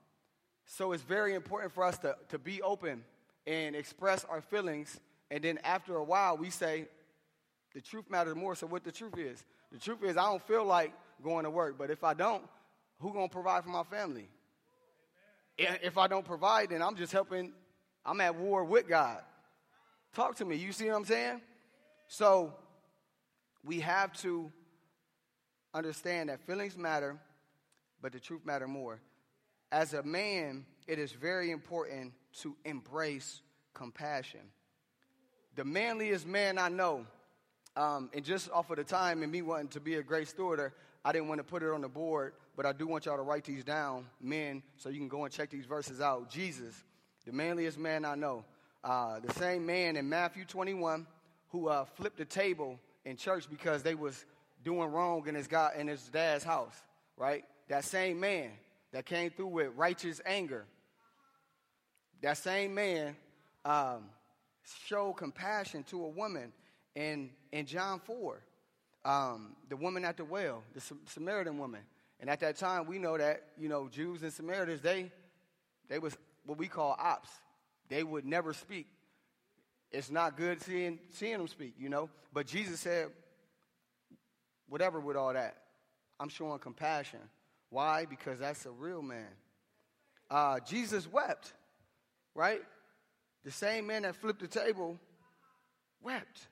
so 0.65 0.93
it's 0.93 1.03
very 1.03 1.35
important 1.35 1.73
for 1.73 1.83
us 1.83 1.97
to, 1.99 2.15
to 2.29 2.39
be 2.39 2.61
open 2.61 3.03
and 3.45 3.75
express 3.75 4.23
our 4.23 4.39
feelings. 4.39 4.97
And 5.31 5.43
then 5.43 5.59
after 5.63 5.95
a 5.95 6.03
while, 6.03 6.37
we 6.37 6.49
say, 6.49 6.87
the 7.73 7.81
truth 7.81 8.05
matters 8.09 8.35
more. 8.35 8.55
So 8.55 8.67
what 8.67 8.83
the 8.83 8.91
truth 8.91 9.17
is? 9.17 9.43
The 9.71 9.79
truth 9.79 10.03
is, 10.03 10.17
I 10.17 10.23
don't 10.23 10.41
feel 10.47 10.65
like 10.65 10.93
going 11.23 11.43
to 11.43 11.49
work. 11.49 11.77
But 11.77 11.89
if 11.89 12.03
I 12.03 12.13
don't, 12.13 12.43
who 12.99 13.13
to 13.13 13.27
provide 13.29 13.63
for 13.63 13.69
my 13.69 13.83
family? 13.83 14.29
Amen. 15.59 15.79
If 15.83 15.97
I 15.97 16.07
don't 16.07 16.25
provide, 16.25 16.69
then 16.69 16.81
I'm 16.81 16.95
just 16.95 17.11
helping, 17.11 17.53
I'm 18.05 18.21
at 18.21 18.35
war 18.35 18.63
with 18.63 18.87
God. 18.87 19.19
Talk 20.13 20.35
to 20.37 20.45
me. 20.45 20.55
You 20.55 20.71
see 20.71 20.87
what 20.87 20.95
I'm 20.95 21.05
saying? 21.05 21.41
So 22.07 22.53
we 23.63 23.79
have 23.81 24.13
to 24.21 24.51
understand 25.73 26.29
that 26.29 26.39
feelings 26.45 26.77
matter, 26.77 27.17
but 28.01 28.13
the 28.13 28.19
truth 28.19 28.45
matter 28.45 28.67
more. 28.67 29.01
As 29.71 29.93
a 29.93 30.03
man, 30.03 30.65
it 30.87 30.99
is 30.99 31.11
very 31.11 31.51
important 31.51 32.13
to 32.41 32.55
embrace 32.63 33.41
compassion. 33.73 34.41
The 35.55 35.63
manliest 35.63 36.27
man 36.27 36.57
I 36.57 36.69
know, 36.69 37.05
um, 37.77 38.09
and 38.13 38.23
just 38.23 38.51
off 38.51 38.69
of 38.69 38.77
the 38.77 38.83
time 38.83 39.23
and 39.23 39.31
me 39.31 39.41
wanting 39.41 39.69
to 39.69 39.79
be 39.79 39.95
a 39.95 40.03
great 40.03 40.27
stewarder, 40.27 40.71
I 41.03 41.11
didn't 41.11 41.27
want 41.27 41.39
to 41.39 41.43
put 41.43 41.63
it 41.63 41.71
on 41.71 41.81
the 41.81 41.87
board, 41.87 42.33
but 42.55 42.65
I 42.65 42.73
do 42.73 42.87
want 42.87 43.05
y'all 43.05 43.17
to 43.17 43.23
write 43.23 43.45
these 43.45 43.63
down, 43.63 44.05
men, 44.21 44.63
so 44.77 44.89
you 44.89 44.97
can 44.97 45.07
go 45.07 45.23
and 45.23 45.33
check 45.33 45.49
these 45.49 45.65
verses 45.65 46.01
out. 46.01 46.29
Jesus, 46.29 46.83
the 47.25 47.31
manliest 47.31 47.77
man 47.77 48.05
I 48.05 48.15
know, 48.15 48.43
uh, 48.83 49.19
the 49.19 49.33
same 49.33 49.65
man 49.65 49.95
in 49.95 50.09
Matthew 50.09 50.45
21 50.45 51.07
who 51.49 51.69
uh, 51.69 51.85
flipped 51.85 52.17
the 52.17 52.25
table 52.25 52.79
in 53.05 53.15
church 53.15 53.49
because 53.49 53.81
they 53.81 53.95
was 53.95 54.25
doing 54.63 54.91
wrong 54.91 55.25
in 55.27 55.35
his 55.35 55.47
God 55.47 55.73
in 55.77 55.87
his 55.87 56.09
dad's 56.09 56.43
house, 56.43 56.75
right? 57.17 57.45
That 57.69 57.85
same 57.85 58.19
man 58.19 58.51
that 58.91 59.05
came 59.05 59.29
through 59.29 59.47
with 59.47 59.69
righteous 59.75 60.19
anger. 60.25 60.65
That 62.21 62.37
same 62.37 62.73
man 62.73 63.15
um, 63.63 64.05
showed 64.85 65.13
compassion 65.13 65.83
to 65.85 66.05
a 66.05 66.09
woman 66.09 66.51
in 66.95 67.29
in 67.51 67.65
John 67.65 67.99
four, 67.99 68.41
um, 69.03 69.55
the 69.69 69.77
woman 69.77 70.05
at 70.05 70.17
the 70.17 70.25
well, 70.25 70.63
the 70.73 70.81
Samaritan 71.05 71.57
woman. 71.57 71.81
And 72.21 72.29
at 72.29 72.39
that 72.39 72.55
time, 72.55 72.87
we 72.87 72.97
know 72.97 73.17
that 73.17 73.43
you 73.57 73.69
know 73.69 73.87
Jews 73.89 74.23
and 74.23 74.31
Samaritans 74.31 74.81
they 74.81 75.11
they 75.89 75.99
was 75.99 76.17
what 76.45 76.57
we 76.57 76.67
call 76.67 76.95
ops. 76.99 77.29
They 77.89 78.03
would 78.03 78.25
never 78.25 78.53
speak 78.53 78.87
it's 79.95 80.11
not 80.11 80.35
good 80.35 80.61
seeing, 80.61 80.99
seeing 81.11 81.37
them 81.37 81.47
speak, 81.47 81.75
you 81.79 81.89
know. 81.89 82.09
But 82.33 82.47
Jesus 82.47 82.81
said, 82.81 83.07
whatever 84.67 84.99
with 84.99 85.15
all 85.15 85.33
that, 85.33 85.55
I'm 86.19 86.27
showing 86.27 86.59
compassion. 86.59 87.19
Why? 87.69 88.05
Because 88.05 88.39
that's 88.39 88.65
a 88.65 88.71
real 88.71 89.01
man. 89.01 89.27
Uh, 90.29 90.59
Jesus 90.59 91.09
wept, 91.09 91.53
right? 92.33 92.61
The 93.45 93.51
same 93.51 93.85
man 93.85 94.01
that 94.01 94.15
flipped 94.15 94.41
the 94.41 94.47
table 94.47 94.99
wept. 96.01 96.47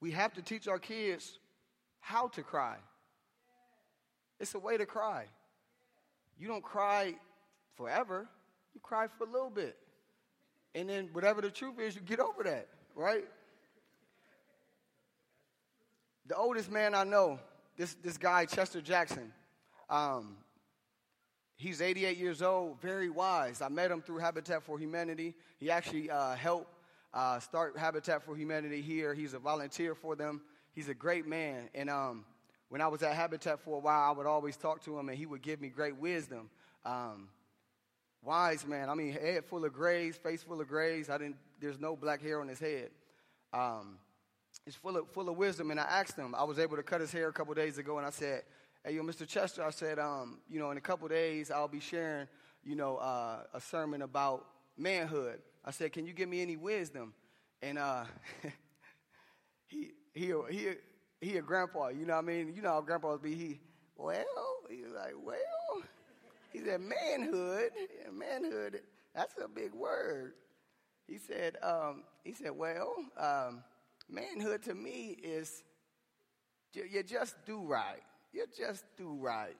We 0.00 0.10
have 0.10 0.34
to 0.34 0.42
teach 0.42 0.68
our 0.68 0.78
kids 0.78 1.38
how 2.00 2.28
to 2.28 2.42
cry. 2.42 2.76
It's 4.38 4.54
a 4.54 4.58
way 4.58 4.76
to 4.76 4.84
cry. 4.84 5.24
You 6.38 6.46
don't 6.46 6.62
cry 6.62 7.14
forever, 7.76 8.28
you 8.74 8.80
cry 8.82 9.06
for 9.16 9.24
a 9.24 9.30
little 9.30 9.50
bit. 9.50 9.78
And 10.74 10.90
then 10.90 11.08
whatever 11.12 11.40
the 11.40 11.50
truth 11.50 11.78
is, 11.78 11.94
you 11.94 12.02
get 12.02 12.20
over 12.20 12.42
that, 12.42 12.68
right? 12.94 13.24
The 16.26 16.36
oldest 16.36 16.70
man 16.70 16.94
I 16.94 17.04
know, 17.04 17.38
this, 17.78 17.94
this 18.02 18.18
guy, 18.18 18.44
Chester 18.44 18.80
Jackson, 18.80 19.32
um, 19.88 20.36
he's 21.62 21.80
88 21.80 22.18
years 22.18 22.42
old, 22.42 22.80
very 22.80 23.08
wise. 23.08 23.62
I 23.62 23.68
met 23.68 23.90
him 23.90 24.02
through 24.02 24.18
Habitat 24.18 24.62
for 24.64 24.78
Humanity. 24.78 25.34
He 25.58 25.70
actually 25.70 26.10
uh, 26.10 26.34
helped 26.34 26.74
uh, 27.14 27.38
start 27.38 27.78
Habitat 27.78 28.22
for 28.22 28.36
Humanity 28.36 28.82
here. 28.82 29.14
He's 29.14 29.32
a 29.32 29.38
volunteer 29.38 29.94
for 29.94 30.16
them. 30.16 30.40
He's 30.74 30.88
a 30.88 30.94
great 30.94 31.26
man. 31.26 31.68
And 31.74 31.88
um, 31.88 32.24
when 32.68 32.80
I 32.80 32.88
was 32.88 33.02
at 33.02 33.14
Habitat 33.14 33.60
for 33.60 33.76
a 33.76 33.80
while, 33.80 34.10
I 34.10 34.12
would 34.12 34.26
always 34.26 34.56
talk 34.56 34.84
to 34.84 34.98
him, 34.98 35.08
and 35.08 35.16
he 35.16 35.26
would 35.26 35.42
give 35.42 35.60
me 35.60 35.68
great 35.68 35.96
wisdom. 35.96 36.50
Um, 36.84 37.28
Wise 38.24 38.64
man. 38.64 38.88
I 38.88 38.94
mean, 38.94 39.12
head 39.12 39.44
full 39.44 39.64
of 39.64 39.72
grays, 39.72 40.16
face 40.16 40.44
full 40.44 40.60
of 40.60 40.68
grays. 40.68 41.10
I 41.10 41.18
didn't. 41.18 41.36
There's 41.60 41.80
no 41.80 41.96
black 41.96 42.22
hair 42.22 42.40
on 42.40 42.46
his 42.46 42.60
head. 42.60 42.90
Um, 43.52 43.98
it's 44.64 44.76
full 44.76 44.96
of 44.96 45.10
full 45.10 45.28
of 45.28 45.36
wisdom. 45.36 45.72
And 45.72 45.80
I 45.80 45.82
asked 45.82 46.16
him. 46.16 46.32
I 46.32 46.44
was 46.44 46.60
able 46.60 46.76
to 46.76 46.84
cut 46.84 47.00
his 47.00 47.10
hair 47.10 47.28
a 47.28 47.32
couple 47.32 47.52
days 47.54 47.78
ago, 47.78 47.98
and 47.98 48.06
I 48.06 48.10
said, 48.10 48.44
"Hey, 48.84 48.94
yo, 48.94 49.02
Mr. 49.02 49.26
Chester," 49.26 49.62
I 49.62 49.70
said, 49.70 49.98
um, 49.98 50.38
you 50.48 50.58
know, 50.58 50.70
in 50.70 50.78
a 50.78 50.80
couple 50.80 51.08
days 51.08 51.50
I'll 51.50 51.68
be 51.68 51.80
sharing, 51.80 52.26
you 52.64 52.74
know, 52.74 52.96
uh, 52.96 53.44
a 53.54 53.60
sermon 53.60 54.02
about 54.02 54.46
manhood. 54.76 55.40
I 55.64 55.70
said, 55.70 55.92
"Can 55.92 56.06
you 56.06 56.12
give 56.12 56.28
me 56.28 56.42
any 56.42 56.56
wisdom?" 56.56 57.14
And 57.60 57.78
uh, 57.78 58.04
he 59.66 59.90
he 60.12 60.34
he 60.50 60.68
he 61.20 61.36
a 61.36 61.42
grandpa. 61.42 61.88
You 61.88 62.06
know 62.06 62.14
what 62.14 62.24
I 62.24 62.26
mean? 62.26 62.52
You 62.54 62.62
know 62.62 62.70
how 62.70 62.80
grandpas 62.80 63.20
be. 63.20 63.34
He 63.34 63.60
well, 63.96 64.24
he 64.68 64.82
was 64.82 64.92
like, 64.92 65.14
well. 65.22 65.82
He 66.52 66.60
said, 66.60 66.80
manhood, 66.80 67.70
manhood, 68.12 68.82
that's 69.14 69.34
a 69.42 69.48
big 69.48 69.72
word. 69.72 70.34
He 71.08 71.18
said, 71.18 71.56
um, 71.62 72.04
he 72.24 72.34
said, 72.34 72.50
well, 72.50 72.94
um, 73.18 73.62
manhood 74.08 74.62
to 74.64 74.74
me 74.74 75.16
is 75.22 75.62
you 76.72 77.02
just 77.02 77.36
do 77.46 77.64
right. 77.64 78.02
You 78.32 78.46
just 78.56 78.84
do 78.96 79.16
right. 79.20 79.56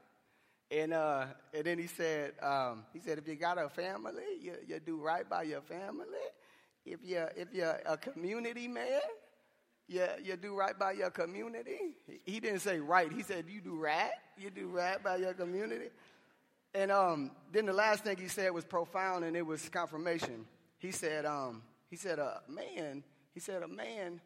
And, 0.71 0.95
uh, 0.95 1.27
and 1.53 1.65
then 1.65 1.79
he 1.79 1.87
said, 1.87 2.33
um, 2.43 2.85
he 2.95 3.01
said, 3.01 3.19
if 3.19 3.29
you 3.29 3.37
got 3.37 3.59
a 3.59 3.69
family, 3.69 4.23
you, 4.41 4.55
you 4.67 4.81
do 4.81 4.97
right 4.97 5.29
by 5.29 5.43
your 5.43 5.61
family. 5.61 6.07
If 6.87 7.01
you're, 7.05 7.31
if 7.37 7.53
you're 7.53 7.79
a 7.85 7.97
community 7.97 8.69
man, 8.69 9.01
you, 9.87 10.07
you 10.25 10.37
do 10.37 10.57
right 10.57 10.79
by 10.79 10.93
your 10.93 11.11
community. 11.11 11.97
He, 12.25 12.41
didn't 12.41 12.61
say 12.61 12.81
right. 12.81 13.13
He 13.13 13.23
said, 13.23 13.45
you 13.49 13.61
do 13.61 13.77
right. 13.77 14.13
You 14.39 14.51
do 14.51 14.69
right 14.69 15.03
by 15.03 15.17
your 15.17 15.35
community. 15.35 15.91
And 16.75 16.91
um, 16.91 17.33
then 17.53 17.67
the 17.67 17.75
last 17.75 18.05
thing 18.05 18.17
he 18.17 18.29
said 18.29 18.51
was 18.53 18.65
profound, 18.65 19.25
and 19.25 19.37
it 19.37 19.45
was 19.45 19.69
confirmation. 19.69 20.47
He 20.79 20.91
said, 20.91 21.27
um, 21.27 21.63
he 21.91 21.97
said, 21.97 22.19
a 22.19 22.41
man, 22.49 23.05
he 23.35 23.41
said, 23.41 23.63
a 23.63 23.69
man 23.69 24.23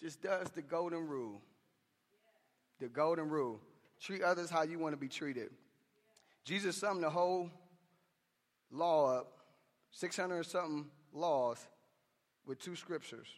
just 0.00 0.22
does 0.22 0.50
the 0.50 0.62
golden 0.62 1.08
rule. 1.08 1.42
The 2.78 2.86
golden 2.86 3.28
rule. 3.28 3.60
Treat 4.00 4.22
others 4.22 4.50
how 4.50 4.62
you 4.62 4.78
want 4.78 4.92
to 4.92 4.96
be 4.96 5.08
treated. 5.08 5.50
Jesus 6.44 6.76
summed 6.76 7.02
the 7.02 7.10
whole 7.10 7.50
law 8.70 9.18
up, 9.18 9.32
600 9.92 10.44
something 10.44 10.86
laws, 11.12 11.58
with 12.46 12.58
two 12.58 12.76
scriptures. 12.76 13.28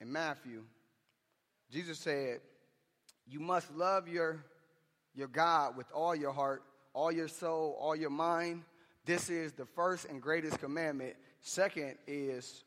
In 0.00 0.12
Matthew, 0.12 0.62
Jesus 1.72 1.98
said, 1.98 2.40
You 3.26 3.40
must 3.40 3.74
love 3.74 4.06
your 4.06 4.44
your 5.14 5.28
God 5.28 5.76
with 5.76 5.86
all 5.92 6.14
your 6.14 6.32
heart, 6.32 6.62
all 6.92 7.12
your 7.12 7.28
soul, 7.28 7.76
all 7.80 7.94
your 7.94 8.10
mind. 8.10 8.62
This 9.04 9.30
is 9.30 9.52
the 9.52 9.64
first 9.64 10.06
and 10.06 10.20
greatest 10.20 10.58
commandment. 10.58 11.14
Second 11.40 11.96
is 12.06 12.64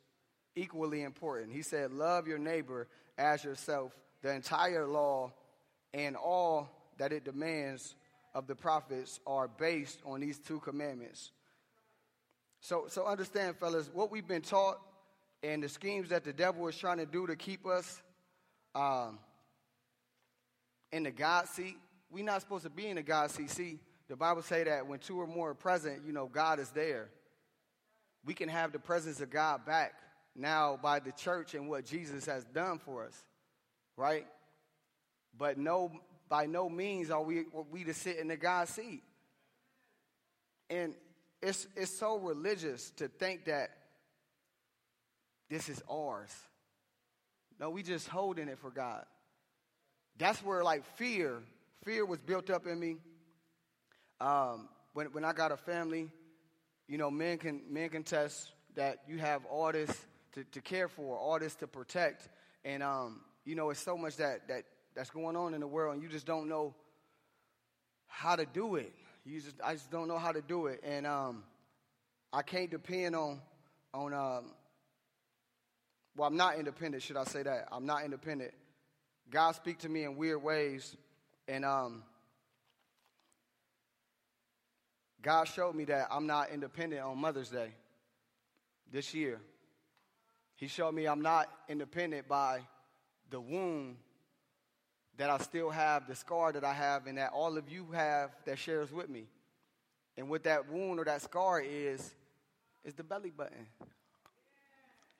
equally 0.55 1.03
important. 1.03 1.53
He 1.53 1.62
said, 1.62 1.91
Love 1.91 2.27
your 2.27 2.38
neighbor 2.38 2.88
as 3.17 3.43
yourself. 3.43 3.93
The 4.27 4.33
entire 4.33 4.85
law 4.85 5.31
and 5.93 6.17
all 6.17 6.69
that 6.97 7.13
it 7.13 7.23
demands 7.23 7.95
of 8.35 8.45
the 8.45 8.55
prophets 8.55 9.21
are 9.25 9.47
based 9.47 9.99
on 10.05 10.19
these 10.19 10.37
two 10.37 10.59
commandments. 10.59 11.31
So, 12.59 12.87
so 12.89 13.05
understand, 13.05 13.55
fellas, 13.55 13.89
what 13.93 14.11
we've 14.11 14.27
been 14.27 14.41
taught 14.41 14.79
and 15.43 15.63
the 15.63 15.69
schemes 15.69 16.09
that 16.09 16.25
the 16.25 16.33
devil 16.33 16.67
is 16.67 16.77
trying 16.77 16.97
to 16.97 17.05
do 17.05 17.25
to 17.27 17.37
keep 17.37 17.65
us 17.65 18.01
um, 18.75 19.19
in 20.91 21.03
the 21.03 21.11
God 21.11 21.47
seat. 21.47 21.77
We're 22.11 22.25
not 22.25 22.41
supposed 22.41 22.65
to 22.65 22.69
be 22.69 22.87
in 22.87 22.97
the 22.97 23.03
God 23.03 23.31
seat. 23.31 23.49
See, 23.49 23.79
the 24.09 24.17
Bible 24.17 24.41
say 24.41 24.65
that 24.65 24.87
when 24.87 24.99
two 24.99 25.21
or 25.21 25.27
more 25.27 25.51
are 25.51 25.55
present, 25.55 26.01
you 26.05 26.11
know, 26.11 26.27
God 26.27 26.59
is 26.59 26.69
there. 26.71 27.09
We 28.25 28.33
can 28.33 28.49
have 28.49 28.73
the 28.73 28.79
presence 28.79 29.21
of 29.21 29.29
God 29.29 29.65
back 29.65 29.93
now 30.35 30.77
by 30.81 30.99
the 30.99 31.13
church 31.13 31.53
and 31.53 31.69
what 31.69 31.85
Jesus 31.85 32.25
has 32.25 32.43
done 32.43 32.79
for 32.79 33.05
us, 33.05 33.23
right? 33.97 34.25
But 35.38 35.57
no, 35.57 35.91
by 36.29 36.45
no 36.45 36.69
means 36.69 37.10
are 37.10 37.21
we, 37.21 37.45
we 37.71 37.83
to 37.83 37.93
sit 37.93 38.17
in 38.17 38.27
the 38.27 38.38
God 38.38 38.69
seat. 38.69 39.03
And 40.69 40.93
it's, 41.41 41.67
it's 41.75 41.91
so 41.91 42.17
religious 42.17 42.91
to 42.91 43.07
think 43.07 43.45
that 43.45 43.69
this 45.49 45.69
is 45.69 45.81
ours. 45.89 46.33
No, 47.60 47.69
we 47.69 47.83
just 47.83 48.07
holding 48.07 48.47
it 48.47 48.60
for 48.60 48.69
God. 48.69 49.03
That's 50.17 50.43
where 50.43 50.63
like 50.63 50.86
fear, 50.95 51.39
fear 51.83 52.05
was 52.05 52.19
built 52.19 52.49
up 52.49 52.67
in 52.67 52.79
me. 52.79 52.97
Um, 54.19 54.69
when, 54.93 55.07
when 55.07 55.23
I 55.23 55.33
got 55.33 55.51
a 55.51 55.57
family, 55.57 56.10
you 56.88 56.97
know, 56.97 57.12
men 57.12 57.38
can 57.38 57.62
men 57.69 57.89
can 57.89 58.03
test 58.03 58.51
that 58.75 58.99
you 59.07 59.17
have 59.19 59.45
all 59.45 59.71
this 59.71 59.91
to, 60.33 60.43
to 60.43 60.62
care 60.62 60.88
for, 60.88 61.17
all 61.17 61.38
this 61.39 61.55
to 61.55 61.67
protect, 61.67 62.29
and 62.63 62.81
um, 62.81 63.21
you 63.47 63.55
know, 63.55 63.69
it's 63.69 63.79
so 63.79 63.97
much 63.97 64.17
that 64.17 64.45
that 64.49 64.63
that's 64.93 65.10
going 65.10 65.38
on 65.38 65.53
in 65.53 65.62
the 65.62 65.67
world, 65.67 65.93
and 65.93 66.03
you 66.03 66.10
just 66.10 66.25
don't 66.25 66.49
know 66.49 66.75
how 68.05 68.36
to 68.36 68.45
do 68.45 68.75
it. 68.75 68.93
You 69.25 69.39
just 69.39 69.55
I 69.63 69.71
just 69.71 69.89
don't 69.89 70.10
know 70.10 70.17
how 70.17 70.33
to 70.33 70.41
do 70.41 70.67
it, 70.67 70.81
and 70.83 71.07
um, 71.07 71.45
I 72.33 72.41
can't 72.41 72.69
depend 72.69 73.15
on 73.15 73.39
on 73.93 74.13
um, 74.13 74.51
well, 76.17 76.27
I'm 76.27 76.36
not 76.36 76.57
independent, 76.57 77.03
should 77.03 77.15
I 77.15 77.23
say 77.23 77.41
that? 77.43 77.69
I'm 77.71 77.86
not 77.86 78.03
independent. 78.03 78.51
God 79.29 79.55
speak 79.55 79.77
to 79.79 79.89
me 79.89 80.03
in 80.03 80.17
weird 80.17 80.43
ways, 80.43 80.97
and 81.47 81.63
um, 81.63 82.03
God 85.21 85.45
showed 85.45 85.73
me 85.73 85.86
that 85.86 86.07
I'm 86.12 86.27
not 86.27 86.49
independent 86.49 87.01
on 87.01 87.17
Mother's 87.17 87.49
Day 87.49 87.69
this 88.91 89.13
year. 89.13 89.39
He 90.57 90.67
showed 90.67 90.93
me 90.93 91.07
I'm 91.07 91.21
not 91.21 91.47
independent 91.69 92.27
by 92.27 92.60
the 93.29 93.39
wound 93.39 93.97
that 95.17 95.29
I 95.29 95.37
still 95.39 95.69
have, 95.69 96.07
the 96.07 96.15
scar 96.15 96.51
that 96.51 96.63
I 96.63 96.73
have, 96.73 97.07
and 97.07 97.17
that 97.17 97.31
all 97.33 97.57
of 97.57 97.69
you 97.69 97.87
have 97.93 98.31
that 98.45 98.59
shares 98.59 98.91
with 98.91 99.09
me. 99.09 99.25
And 100.15 100.29
what 100.29 100.43
that 100.43 100.69
wound 100.69 100.99
or 100.99 101.05
that 101.05 101.21
scar 101.21 101.59
is, 101.61 102.13
is 102.83 102.93
the 102.93 103.03
belly 103.03 103.31
button. 103.31 103.67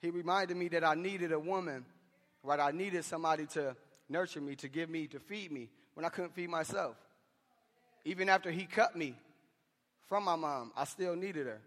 He 0.00 0.10
reminded 0.10 0.56
me 0.56 0.68
that 0.68 0.84
I 0.84 0.94
needed 0.94 1.32
a 1.32 1.38
woman, 1.38 1.84
right? 2.42 2.60
I 2.60 2.70
needed 2.70 3.04
somebody 3.04 3.46
to 3.46 3.76
nurture 4.08 4.40
me, 4.40 4.54
to 4.56 4.68
give 4.68 4.88
me, 4.88 5.06
to 5.08 5.18
feed 5.18 5.50
me 5.50 5.68
when 5.94 6.04
I 6.04 6.08
couldn't 6.08 6.34
feed 6.34 6.48
myself. 6.48 6.96
Even 8.04 8.28
after 8.28 8.50
he 8.50 8.64
cut 8.64 8.96
me 8.96 9.14
from 10.08 10.24
my 10.24 10.36
mom, 10.36 10.72
I 10.76 10.84
still 10.84 11.16
needed 11.16 11.46
her. 11.46 11.60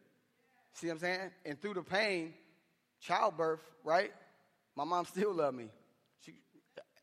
See 0.73 0.87
what 0.87 0.93
I'm 0.93 0.99
saying? 0.99 1.31
And 1.45 1.61
through 1.61 1.75
the 1.75 1.83
pain, 1.83 2.33
childbirth, 3.01 3.61
right? 3.83 4.11
My 4.75 4.85
mom 4.85 5.05
still 5.05 5.33
loved 5.33 5.57
me. 5.57 5.69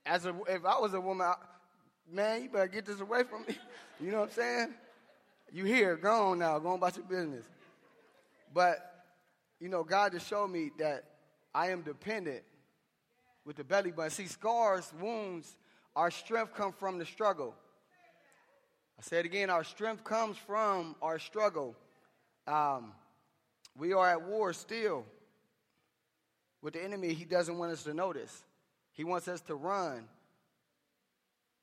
As 0.09 0.25
a, 0.25 0.35
if 0.49 0.65
I 0.65 0.79
was 0.81 0.95
a 0.95 1.01
woman, 1.01 1.27
I, 1.27 1.35
man, 2.11 2.43
you 2.43 2.49
better 2.49 2.67
get 2.67 2.87
this 2.87 3.01
away 3.01 3.23
from 3.25 3.45
me. 3.47 3.57
You 4.01 4.13
know 4.13 4.21
what 4.21 4.29
I'm 4.29 4.35
saying? 4.37 4.75
You 5.53 5.65
here, 5.65 5.97
go 5.97 6.29
on 6.29 6.39
now, 6.39 6.57
go 6.61 6.69
on 6.69 6.77
about 6.77 6.95
your 6.95 7.05
business. 7.05 7.45
But, 8.55 9.05
you 9.59 9.69
know, 9.69 9.83
God 9.83 10.13
just 10.13 10.29
showed 10.29 10.47
me 10.47 10.71
that 10.79 11.03
I 11.53 11.71
am 11.71 11.83
dependent 11.83 12.45
with 13.45 13.57
the 13.57 13.65
belly 13.65 13.91
button. 13.91 14.13
See, 14.13 14.29
scars, 14.29 14.93
wounds, 15.01 15.59
our 15.97 16.13
strength 16.13 16.55
come 16.55 16.73
from 16.73 16.99
the 16.99 17.05
struggle. 17.05 17.57
I 19.01 19.03
say 19.03 19.19
it 19.19 19.27
again, 19.27 19.51
our 19.51 19.65
strength 19.65 20.05
comes 20.05 20.37
from 20.37 20.95
our 21.03 21.19
struggle. 21.19 21.75
Um, 22.47 22.93
we 23.77 23.95
are 23.95 24.09
at 24.09 24.23
war 24.23 24.53
still 24.53 25.05
with 26.63 26.75
the 26.75 26.85
enemy. 26.85 27.15
He 27.15 27.25
doesn't 27.25 27.59
want 27.59 27.73
us 27.73 27.83
to 27.83 27.95
notice. 27.95 28.45
He 28.99 29.05
wants 29.05 29.29
us 29.29 29.41
to 29.43 29.55
run 29.55 30.09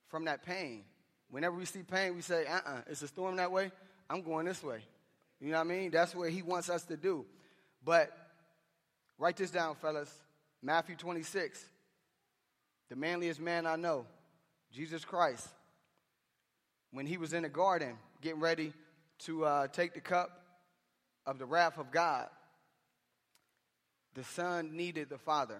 from 0.08 0.24
that 0.24 0.45
pain. 0.45 0.86
Whenever 1.30 1.58
we 1.58 1.65
see 1.65 1.84
pain, 1.84 2.15
we 2.15 2.21
say, 2.21 2.45
uh 2.45 2.56
uh-uh, 2.56 2.71
uh, 2.78 2.82
it's 2.88 3.02
a 3.02 3.10
storm 3.10 3.36
that 3.36 3.52
way. 3.52 3.74
I'm 4.10 4.21
going 4.21 4.45
this 4.45 4.63
way. 4.63 4.80
You 5.41 5.52
know 5.52 5.58
what 5.58 5.65
I 5.65 5.69
mean? 5.69 5.91
That's 5.91 6.15
what 6.15 6.30
he 6.30 6.41
wants 6.41 6.69
us 6.69 6.86
to 6.86 6.95
do. 6.95 7.26
But 7.84 8.10
write 9.17 9.36
this 9.36 9.52
down, 9.52 9.76
fellas. 9.76 10.10
Matthew 10.63 10.95
26. 10.95 11.62
The 12.88 12.95
manliest 12.95 13.41
man 13.41 13.67
I 13.67 13.76
know, 13.76 14.06
Jesus 14.71 15.04
Christ, 15.04 15.45
when 16.91 17.06
he 17.06 17.17
was 17.17 17.34
in 17.34 17.43
the 17.43 17.50
garden 17.50 17.98
getting 18.21 18.39
ready 18.39 18.71
to 19.26 19.43
uh, 19.43 19.67
take 19.67 19.93
the 19.93 20.00
cup 20.00 20.39
of 21.26 21.38
the 21.38 21.45
wrath 21.45 21.78
of 21.80 21.91
God, 21.91 22.30
the 24.13 24.24
son 24.24 24.78
needed 24.78 25.10
the 25.10 25.17
father. 25.17 25.60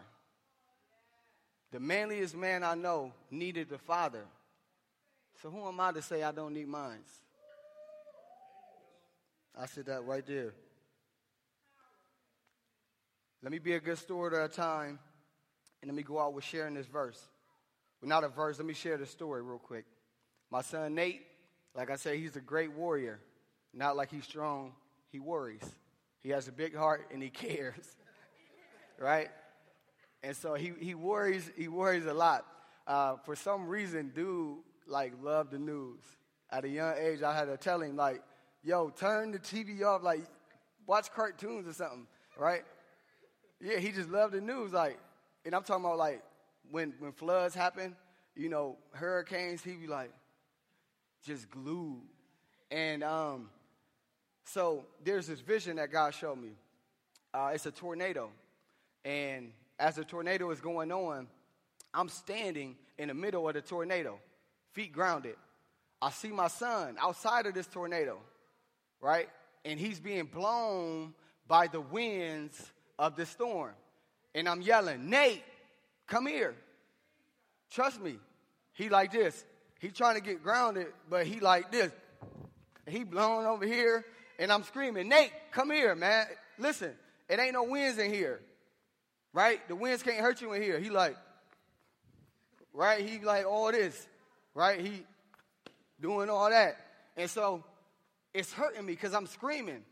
The 1.72 1.80
manliest 1.80 2.36
man 2.36 2.64
I 2.64 2.76
know 2.76 3.14
needed 3.30 3.70
the 3.70 3.78
father. 3.78 4.26
So 5.42 5.50
who 5.50 5.68
am 5.68 5.80
I 5.80 5.92
to 5.92 6.02
say 6.02 6.24
I 6.24 6.32
don't 6.32 6.54
need 6.54 6.68
mines? 6.68 7.10
I 9.58 9.66
said 9.66 9.86
that 9.88 10.04
right 10.06 10.26
there. 10.26 10.54
Let 13.42 13.52
me 13.52 13.60
be 13.60 13.74
a 13.74 13.80
good 13.80 13.98
steward 13.98 14.34
at 14.34 14.44
a 14.46 14.54
time, 14.54 15.00
and 15.82 15.92
let 15.92 15.96
me 15.96 16.04
go 16.04 16.20
out 16.20 16.34
with 16.34 16.44
sharing 16.44 16.74
this 16.74 16.88
verse. 16.88 17.22
Well, 18.02 18.10
not 18.10 18.24
a 18.24 18.28
verse, 18.28 18.58
let 18.58 18.66
me 18.66 18.74
share 18.74 18.98
the 18.98 19.06
story 19.06 19.42
real 19.42 19.60
quick. 19.60 19.86
My 20.50 20.62
son 20.62 20.96
Nate, 20.96 21.22
like 21.76 21.90
I 21.90 21.96
said, 21.96 22.18
he's 22.18 22.36
a 22.36 22.42
great 22.42 22.72
warrior. 22.72 23.20
Not 23.74 23.96
like 23.96 24.10
he's 24.10 24.24
strong, 24.24 24.74
he 25.12 25.20
worries. 25.20 25.64
He 26.24 26.30
has 26.30 26.48
a 26.48 26.52
big 26.52 26.76
heart 26.76 27.10
and 27.12 27.22
he 27.22 27.30
cares. 27.30 27.96
right? 28.98 29.30
And 30.26 30.36
so 30.36 30.56
he, 30.56 30.74
he 30.80 30.96
worries, 30.96 31.52
he 31.56 31.68
worries 31.68 32.08
a 32.08 32.14
lot. 32.14 32.46
Uh, 32.88 33.18
for 33.24 33.36
some 33.36 33.68
reason, 33.68 34.12
dude 34.16 34.58
like 34.88 35.14
loved 35.22 35.52
the 35.52 35.60
news. 35.60 36.00
At 36.50 36.66
a 36.66 36.68
young 36.68 36.96
age, 36.98 37.22
I 37.22 37.36
had 37.36 37.46
to 37.46 37.58
tell 37.58 37.82
him, 37.82 37.96
like, 37.96 38.22
yo, 38.64 38.90
turn 38.90 39.32
the 39.32 39.40
TV 39.40 39.84
off, 39.84 40.04
like, 40.04 40.24
watch 40.88 41.12
cartoons 41.12 41.68
or 41.68 41.74
something, 41.74 42.08
right? 42.38 42.64
Yeah, 43.62 43.78
he 43.78 43.92
just 43.92 44.10
loved 44.10 44.34
the 44.34 44.42
news, 44.42 44.74
like, 44.74 44.98
and 45.46 45.54
I'm 45.54 45.64
talking 45.64 45.86
about 45.86 45.98
like 46.00 46.24
when 46.72 46.94
when 46.98 47.12
floods 47.12 47.54
happen, 47.54 47.96
you 48.36 48.50
know, 48.50 48.78
hurricanes, 48.94 49.64
He'd 49.64 49.82
be 49.82 49.88
like 49.88 50.12
just 51.24 51.50
glued. 51.52 52.02
And 52.72 53.04
um, 53.04 53.50
so 54.44 54.86
there's 55.04 55.28
this 55.28 55.40
vision 55.40 55.76
that 55.76 55.92
God 55.92 56.16
showed 56.16 56.40
me. 56.40 56.54
Uh, 57.32 57.52
it's 57.54 57.68
a 57.68 57.72
tornado, 57.72 58.30
and 59.04 59.52
as 59.80 59.96
the 59.96 60.04
tornado 60.04 60.50
is 60.52 60.60
going 60.60 60.92
on, 60.92 61.28
I'm 61.94 62.10
standing 62.10 62.76
in 62.98 63.08
the 63.10 63.14
middle 63.14 63.48
of 63.48 63.54
the 63.54 63.62
tornado, 63.62 64.20
feet 64.74 64.92
grounded. 64.92 65.36
I 66.02 66.12
see 66.12 66.30
my 66.30 66.48
son 66.48 66.98
outside 67.00 67.46
of 67.46 67.54
this 67.54 67.68
tornado, 67.68 68.18
right? 69.02 69.30
And 69.64 69.80
he's 69.80 70.00
being 70.00 70.26
blown 70.26 71.14
by 71.48 71.68
the 71.68 71.82
winds 71.82 72.72
of 73.00 73.16
the 73.16 73.26
storm. 73.26 73.74
And 74.34 74.48
I'm 74.48 74.62
yelling, 74.62 75.10
Nate, 75.10 75.44
come 76.08 76.28
here. 76.28 76.56
Trust 77.72 78.02
me. 78.02 78.18
He 78.74 78.90
like 78.90 79.12
this. 79.12 79.46
He 79.80 79.90
trying 79.90 80.16
to 80.16 80.22
get 80.22 80.44
grounded, 80.44 80.88
but 81.10 81.26
he 81.26 81.40
like 81.40 81.72
this. 81.72 81.92
He 82.88 83.04
blowing 83.04 83.46
over 83.48 83.66
here, 83.66 84.06
and 84.38 84.52
I'm 84.52 84.64
screaming, 84.64 85.08
Nate, 85.08 85.32
come 85.52 85.72
here, 85.72 85.96
man. 85.96 86.28
Listen, 86.60 86.92
it 87.30 87.40
ain't 87.40 87.54
no 87.54 87.64
winds 87.64 87.98
in 87.98 88.14
here. 88.14 88.42
Right? 89.36 89.68
The 89.68 89.76
winds 89.76 90.02
can't 90.02 90.20
hurt 90.20 90.40
you 90.40 90.54
in 90.54 90.62
here. 90.62 90.80
He 90.80 90.90
like, 90.90 91.18
right? 92.72 93.06
He 93.06 93.20
like 93.20 93.46
all 93.46 93.70
this. 93.70 94.08
Right? 94.54 94.80
He 94.80 95.04
doing 96.00 96.30
all 96.30 96.50
that. 96.50 96.78
And 97.18 97.30
so 97.30 97.62
it's 98.34 98.54
hurting 98.54 98.86
me 98.86 98.94
because 98.94 99.14
I'm 99.14 99.28
screaming 99.28 99.84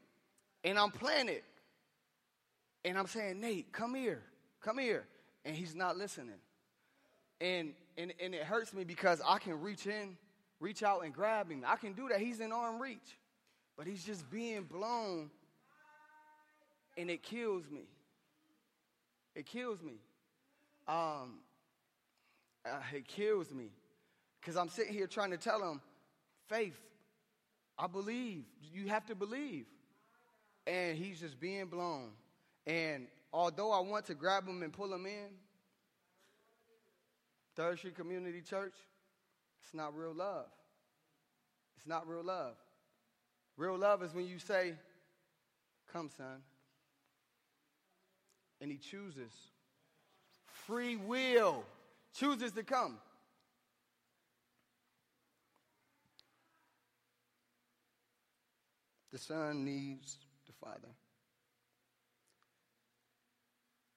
and 0.63 0.79
I'm 0.79 0.91
playing 0.91 1.27
it. 1.27 1.43
And 2.85 2.97
I'm 2.97 3.05
saying, 3.05 3.41
Nate, 3.41 3.73
come 3.73 3.95
here, 3.95 4.21
come 4.61 4.77
here. 4.77 5.03
And 5.43 5.53
he's 5.53 5.75
not 5.75 5.97
listening. 5.97 6.39
And, 7.41 7.73
and, 7.97 8.13
and 8.23 8.33
it 8.33 8.43
hurts 8.43 8.73
me 8.73 8.85
because 8.85 9.21
I 9.27 9.39
can 9.39 9.59
reach 9.59 9.87
in, 9.87 10.15
reach 10.61 10.83
out 10.83 11.03
and 11.03 11.13
grab 11.13 11.51
him. 11.51 11.65
I 11.67 11.75
can 11.75 11.91
do 11.91 12.07
that. 12.07 12.21
He's 12.21 12.39
in 12.39 12.53
arm 12.53 12.81
reach. 12.81 13.17
But 13.77 13.87
he's 13.87 14.05
just 14.05 14.29
being 14.31 14.63
blown. 14.63 15.31
And 16.97 17.09
it 17.09 17.23
kills 17.23 17.69
me. 17.69 17.81
It 19.35 19.45
kills 19.45 19.81
me. 19.81 19.93
Um, 20.87 21.39
uh, 22.65 22.79
it 22.93 23.07
kills 23.07 23.51
me 23.51 23.69
because 24.39 24.57
I'm 24.57 24.69
sitting 24.69 24.93
here 24.93 25.07
trying 25.07 25.31
to 25.31 25.37
tell 25.37 25.61
him, 25.61 25.81
faith, 26.49 26.79
I 27.77 27.87
believe. 27.87 28.43
You 28.73 28.87
have 28.87 29.05
to 29.07 29.15
believe. 29.15 29.65
And 30.67 30.97
he's 30.97 31.19
just 31.19 31.39
being 31.39 31.65
blown. 31.65 32.11
And 32.65 33.07
although 33.31 33.71
I 33.71 33.79
want 33.79 34.05
to 34.05 34.13
grab 34.13 34.47
him 34.47 34.63
and 34.63 34.71
pull 34.71 34.93
him 34.93 35.05
in, 35.05 35.29
Third 37.55 37.77
Street 37.77 37.95
Community 37.95 38.41
Church, 38.41 38.73
it's 39.63 39.73
not 39.73 39.95
real 39.95 40.13
love. 40.13 40.47
It's 41.77 41.87
not 41.87 42.07
real 42.07 42.23
love. 42.23 42.55
Real 43.57 43.77
love 43.77 44.03
is 44.03 44.13
when 44.13 44.27
you 44.27 44.39
say, 44.39 44.73
Come, 45.91 46.09
son. 46.09 46.41
And 48.63 48.71
he 48.71 48.77
chooses. 48.77 49.33
Free 50.65 50.95
will 50.95 51.65
chooses 52.17 52.53
to 52.53 52.63
come. 52.63 52.97
The 59.11 59.17
son 59.17 59.65
needs 59.65 60.17
the 60.47 60.53
father. 60.53 60.87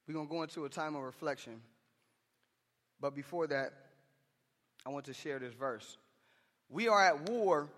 We're 0.09 0.15
going 0.15 0.27
to 0.27 0.33
go 0.33 0.43
into 0.43 0.65
a 0.65 0.69
time 0.69 0.97
of 0.97 1.03
reflection. 1.03 1.63
But 3.01 3.15
before 3.15 3.47
that, 3.47 3.73
I 4.85 4.89
want 4.89 5.05
to 5.05 5.15
share 5.15 5.39
this 5.39 5.55
verse. 5.55 5.97
We 6.69 6.89
are 6.89 7.07
at 7.07 7.31
war 7.31 7.69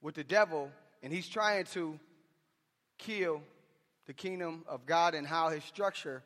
with 0.00 0.14
the 0.14 0.22
devil, 0.22 0.70
and 1.02 1.12
he's 1.12 1.28
trying 1.28 1.64
to 1.72 1.98
kill 2.96 3.42
the 4.08 4.14
kingdom 4.14 4.64
of 4.66 4.86
God 4.86 5.14
and 5.14 5.26
how 5.26 5.50
his 5.50 5.62
structure 5.62 6.22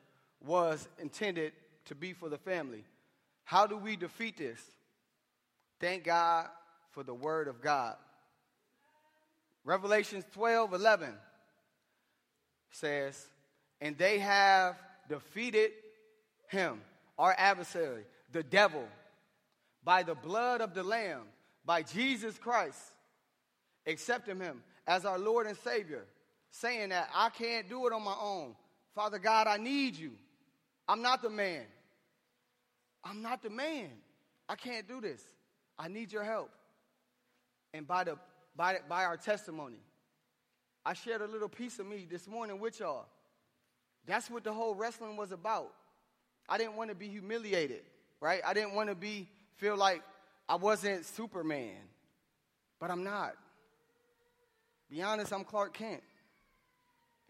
was 0.47 0.89
intended 1.01 1.53
to 1.87 1.97
be 1.97 2.13
for 2.13 2.29
the 2.29 2.39
family. 2.39 2.85
How 3.43 3.67
do 3.67 3.77
we 3.77 3.97
defeat 3.97 4.39
this? 4.39 4.61
Thank 5.81 6.05
God 6.05 6.47
for 6.93 7.03
the 7.03 7.13
word 7.13 7.49
of 7.49 7.61
God. 7.61 7.97
Revelations 9.65 10.25
12 10.33 10.75
11 10.75 11.13
says, 12.71 13.27
And 13.81 13.99
they 13.99 14.21
have 14.21 14.77
defeated 15.09 15.73
him, 16.47 16.81
our 17.19 17.35
adversary, 17.37 18.05
the 18.31 18.45
devil, 18.45 18.87
by 19.83 20.05
the 20.05 20.15
blood 20.15 20.61
of 20.61 20.73
the 20.73 20.85
Lamb, 20.85 21.23
by 21.65 21.83
Jesus 21.83 22.39
Christ, 22.39 22.81
accepting 23.89 24.39
him 24.39 24.63
as 24.87 25.05
our 25.05 25.19
Lord 25.19 25.49
and 25.49 25.57
Savior, 25.59 26.05
saying 26.53 26.91
that 26.91 27.09
I 27.15 27.31
can't 27.31 27.69
do 27.69 27.87
it 27.87 27.93
on 27.93 28.05
my 28.05 28.15
own. 28.21 28.55
Father 28.95 29.19
God, 29.19 29.47
I 29.49 29.57
need 29.57 29.97
you. 29.97 30.13
I'm 30.87 31.03
not 31.03 31.23
the 31.23 31.31
man. 31.31 31.65
I'm 33.03 33.23
not 33.23 33.43
the 33.43 33.51
man. 33.51 33.89
I 34.49 34.55
can't 34.55 34.87
do 34.87 35.01
this. 35.01 35.23
I 35.79 35.89
need 35.89 36.13
your 36.13 36.23
help. 36.23 36.51
And 37.75 37.87
by, 37.87 38.05
the, 38.05 38.19
by, 38.55 38.79
by 38.89 39.05
our 39.05 39.17
testimony, 39.17 39.81
I 40.85 40.93
shared 40.93 41.23
a 41.23 41.27
little 41.27 41.49
piece 41.49 41.79
of 41.79 41.87
me 41.87 42.07
this 42.09 42.29
morning 42.29 42.61
with 42.61 42.79
y'all. 42.81 43.07
That's 44.07 44.31
what 44.31 44.45
the 44.45 44.53
whole 44.53 44.75
wrestling 44.75 45.17
was 45.17 45.33
about. 45.33 45.73
I 46.49 46.59
didn't 46.59 46.77
want 46.77 46.91
to 46.91 46.97
be 46.97 47.09
humiliated, 47.09 47.83
right? 48.21 48.43
I 48.47 48.53
didn't 48.53 48.75
want 48.75 48.91
to 48.91 48.95
be 48.95 49.29
feel 49.57 49.77
like 49.77 50.03
I 50.49 50.57
wasn't 50.57 51.07
Superman, 51.07 51.79
but 52.81 52.91
I'm 52.91 53.05
not. 53.05 53.35
Be 54.91 55.01
honest, 55.03 55.33
I'm 55.33 55.45
Clark 55.45 55.73
Kent. 55.73 56.03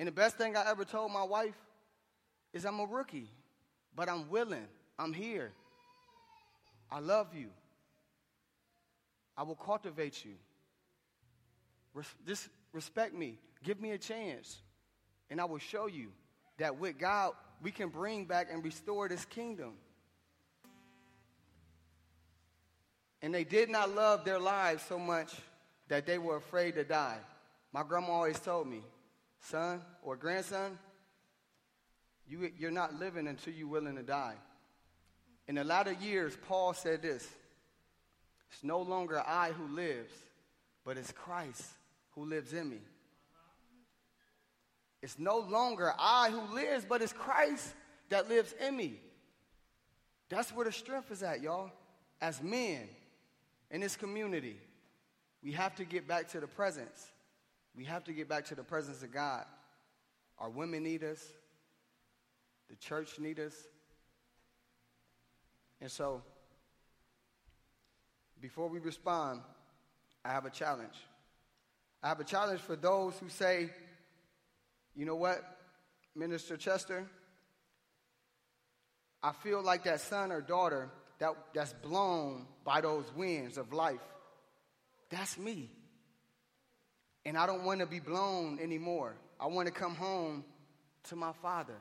And 0.02 0.08
the 0.08 0.10
best 0.10 0.36
thing 0.36 0.56
I 0.56 0.68
ever 0.68 0.84
told 0.84 1.12
my 1.12 1.22
wife 1.22 1.54
is 2.52 2.66
I'm 2.66 2.80
a 2.80 2.86
rookie, 2.86 3.30
but 3.94 4.08
I'm 4.08 4.28
willing. 4.30 4.66
I'm 4.98 5.12
here. 5.12 5.52
I 6.90 6.98
love 6.98 7.28
you. 7.36 7.50
I 9.36 9.44
will 9.44 9.54
cultivate 9.54 10.24
you. 10.24 10.32
Res- 11.94 12.16
just 12.26 12.48
respect 12.72 13.14
me. 13.14 13.38
Give 13.62 13.80
me 13.80 13.92
a 13.92 13.96
chance. 13.98 14.60
And 15.30 15.40
I 15.40 15.44
will 15.44 15.60
show 15.60 15.86
you 15.86 16.08
that 16.58 16.80
with 16.80 16.98
God, 16.98 17.34
we 17.62 17.70
can 17.70 17.88
bring 17.88 18.24
back 18.24 18.48
and 18.50 18.64
restore 18.64 19.08
this 19.08 19.24
kingdom. 19.24 19.74
And 23.22 23.32
they 23.32 23.44
did 23.44 23.70
not 23.70 23.94
love 23.94 24.24
their 24.24 24.40
lives 24.40 24.82
so 24.88 24.98
much 24.98 25.32
that 25.86 26.06
they 26.06 26.18
were 26.18 26.38
afraid 26.38 26.74
to 26.74 26.82
die. 26.82 27.18
My 27.72 27.84
grandma 27.84 28.14
always 28.14 28.40
told 28.40 28.66
me, 28.66 28.82
son 29.42 29.80
or 30.02 30.16
grandson, 30.16 30.78
you, 32.26 32.50
you're 32.58 32.70
not 32.70 32.98
living 32.98 33.26
until 33.26 33.52
you're 33.52 33.68
willing 33.68 33.96
to 33.96 34.02
die. 34.02 34.36
In 35.48 35.56
the 35.56 35.64
latter 35.64 35.92
years, 35.92 36.36
Paul 36.48 36.72
said 36.72 37.02
this 37.02 37.28
It's 38.50 38.64
no 38.64 38.80
longer 38.80 39.22
I 39.26 39.50
who 39.50 39.74
lives, 39.74 40.12
but 40.84 40.96
it's 40.96 41.12
Christ 41.12 41.64
who 42.12 42.24
lives 42.24 42.52
in 42.52 42.68
me. 42.68 42.80
It's 45.02 45.18
no 45.18 45.38
longer 45.38 45.92
I 45.98 46.30
who 46.30 46.54
lives, 46.54 46.86
but 46.88 47.02
it's 47.02 47.12
Christ 47.12 47.74
that 48.08 48.28
lives 48.28 48.54
in 48.64 48.76
me. 48.76 49.00
That's 50.28 50.50
where 50.54 50.64
the 50.64 50.72
strength 50.72 51.10
is 51.10 51.22
at, 51.22 51.42
y'all. 51.42 51.72
As 52.20 52.40
men 52.40 52.88
in 53.70 53.80
this 53.80 53.96
community, 53.96 54.56
we 55.42 55.52
have 55.52 55.74
to 55.76 55.84
get 55.84 56.06
back 56.06 56.28
to 56.30 56.40
the 56.40 56.46
presence. 56.46 57.11
We 57.76 57.84
have 57.84 58.04
to 58.04 58.12
get 58.12 58.28
back 58.28 58.46
to 58.46 58.54
the 58.54 58.62
presence 58.62 59.02
of 59.02 59.12
God. 59.12 59.44
Our 60.38 60.50
women 60.50 60.82
need 60.82 61.04
us. 61.04 61.22
The 62.68 62.76
church 62.76 63.18
need 63.18 63.38
us. 63.38 63.54
And 65.80 65.90
so, 65.90 66.22
before 68.40 68.68
we 68.68 68.78
respond, 68.78 69.40
I 70.24 70.30
have 70.30 70.44
a 70.44 70.50
challenge. 70.50 70.94
I 72.02 72.08
have 72.08 72.20
a 72.20 72.24
challenge 72.24 72.60
for 72.60 72.76
those 72.76 73.14
who 73.18 73.28
say, 73.28 73.70
you 74.94 75.06
know 75.06 75.16
what, 75.16 75.42
Minister 76.14 76.56
Chester? 76.56 77.06
I 79.22 79.32
feel 79.32 79.62
like 79.62 79.84
that 79.84 80.00
son 80.00 80.32
or 80.32 80.40
daughter 80.40 80.90
that, 81.20 81.34
that's 81.54 81.72
blown 81.72 82.46
by 82.64 82.80
those 82.80 83.04
winds 83.14 83.56
of 83.56 83.72
life. 83.72 84.00
That's 85.10 85.38
me. 85.38 85.70
And 87.24 87.36
I 87.36 87.46
don't 87.46 87.64
want 87.64 87.80
to 87.80 87.86
be 87.86 88.00
blown 88.00 88.58
anymore. 88.60 89.14
I 89.38 89.46
want 89.46 89.66
to 89.66 89.72
come 89.72 89.94
home 89.94 90.44
to 91.04 91.16
my 91.16 91.32
Father, 91.32 91.76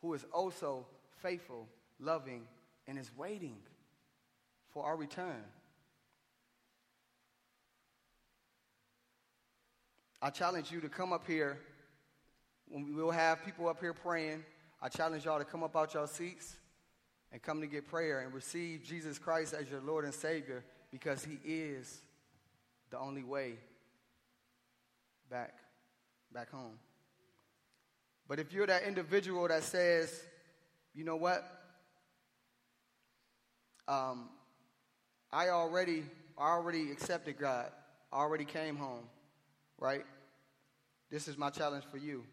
who 0.00 0.14
is 0.14 0.24
also 0.32 0.86
faithful, 1.22 1.66
loving, 1.98 2.42
and 2.86 2.98
is 2.98 3.10
waiting 3.16 3.56
for 4.70 4.84
our 4.84 4.96
return. 4.96 5.44
I 10.22 10.30
challenge 10.30 10.70
you 10.70 10.80
to 10.80 10.88
come 10.88 11.12
up 11.12 11.26
here. 11.26 11.58
When 12.68 12.86
we 12.86 12.92
will 12.92 13.10
have 13.10 13.44
people 13.44 13.68
up 13.68 13.80
here 13.80 13.94
praying, 13.94 14.44
I 14.82 14.88
challenge 14.88 15.24
y'all 15.24 15.38
to 15.38 15.44
come 15.44 15.62
up 15.62 15.76
out 15.76 15.94
your 15.94 16.06
seats 16.06 16.56
and 17.32 17.42
come 17.42 17.60
to 17.60 17.66
get 17.66 17.88
prayer 17.88 18.20
and 18.20 18.34
receive 18.34 18.82
Jesus 18.82 19.18
Christ 19.18 19.54
as 19.54 19.70
your 19.70 19.80
Lord 19.80 20.04
and 20.04 20.14
Savior 20.14 20.64
because 20.90 21.24
He 21.24 21.38
is 21.44 22.00
the 22.90 22.98
only 22.98 23.22
way 23.22 23.54
back, 25.30 25.54
back 26.32 26.50
home. 26.50 26.78
But 28.28 28.38
if 28.38 28.52
you're 28.52 28.66
that 28.66 28.82
individual 28.82 29.46
that 29.48 29.62
says, 29.62 30.22
you 30.94 31.04
know 31.04 31.16
what? 31.16 31.44
Um, 33.88 34.28
I 35.32 35.48
already, 35.48 36.04
I 36.36 36.50
already 36.50 36.90
accepted 36.90 37.38
God. 37.38 37.70
I 38.12 38.16
already 38.16 38.44
came 38.44 38.76
home, 38.76 39.04
right? 39.78 40.04
This 41.10 41.28
is 41.28 41.38
my 41.38 41.50
challenge 41.50 41.84
for 41.90 41.96
you. 41.96 42.24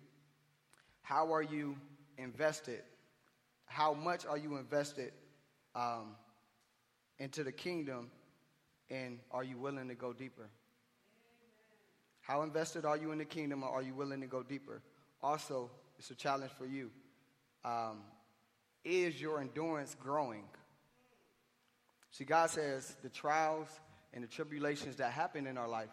How 1.01 1.33
are 1.33 1.41
you 1.41 1.77
invested? 2.17 2.81
How 3.65 3.93
much 3.93 4.25
are 4.25 4.37
you 4.37 4.57
invested 4.57 5.13
um, 5.75 6.15
into 7.19 7.43
the 7.43 7.51
kingdom? 7.51 8.11
And 8.89 9.19
are 9.31 9.43
you 9.43 9.57
willing 9.57 9.87
to 9.89 9.95
go 9.95 10.13
deeper? 10.13 10.49
How 12.27 12.41
invested 12.41 12.83
are 12.83 12.97
you 12.97 13.13
in 13.13 13.19
the 13.19 13.25
kingdom, 13.25 13.63
or 13.63 13.69
are 13.69 13.81
you 13.81 13.95
willing 13.95 14.19
to 14.19 14.27
go 14.27 14.43
deeper? 14.43 14.81
Also, 15.23 15.71
it's 15.97 16.11
a 16.11 16.15
challenge 16.15 16.51
for 16.57 16.65
you. 16.65 16.91
Um, 17.63 18.01
is 18.83 19.21
your 19.21 19.39
endurance 19.39 19.95
growing? 19.97 20.43
See, 22.11 22.25
God 22.25 22.49
says 22.49 22.97
the 23.01 23.07
trials 23.07 23.69
and 24.13 24.25
the 24.25 24.27
tribulations 24.27 24.97
that 24.97 25.13
happen 25.13 25.47
in 25.47 25.57
our 25.57 25.69
life, 25.69 25.87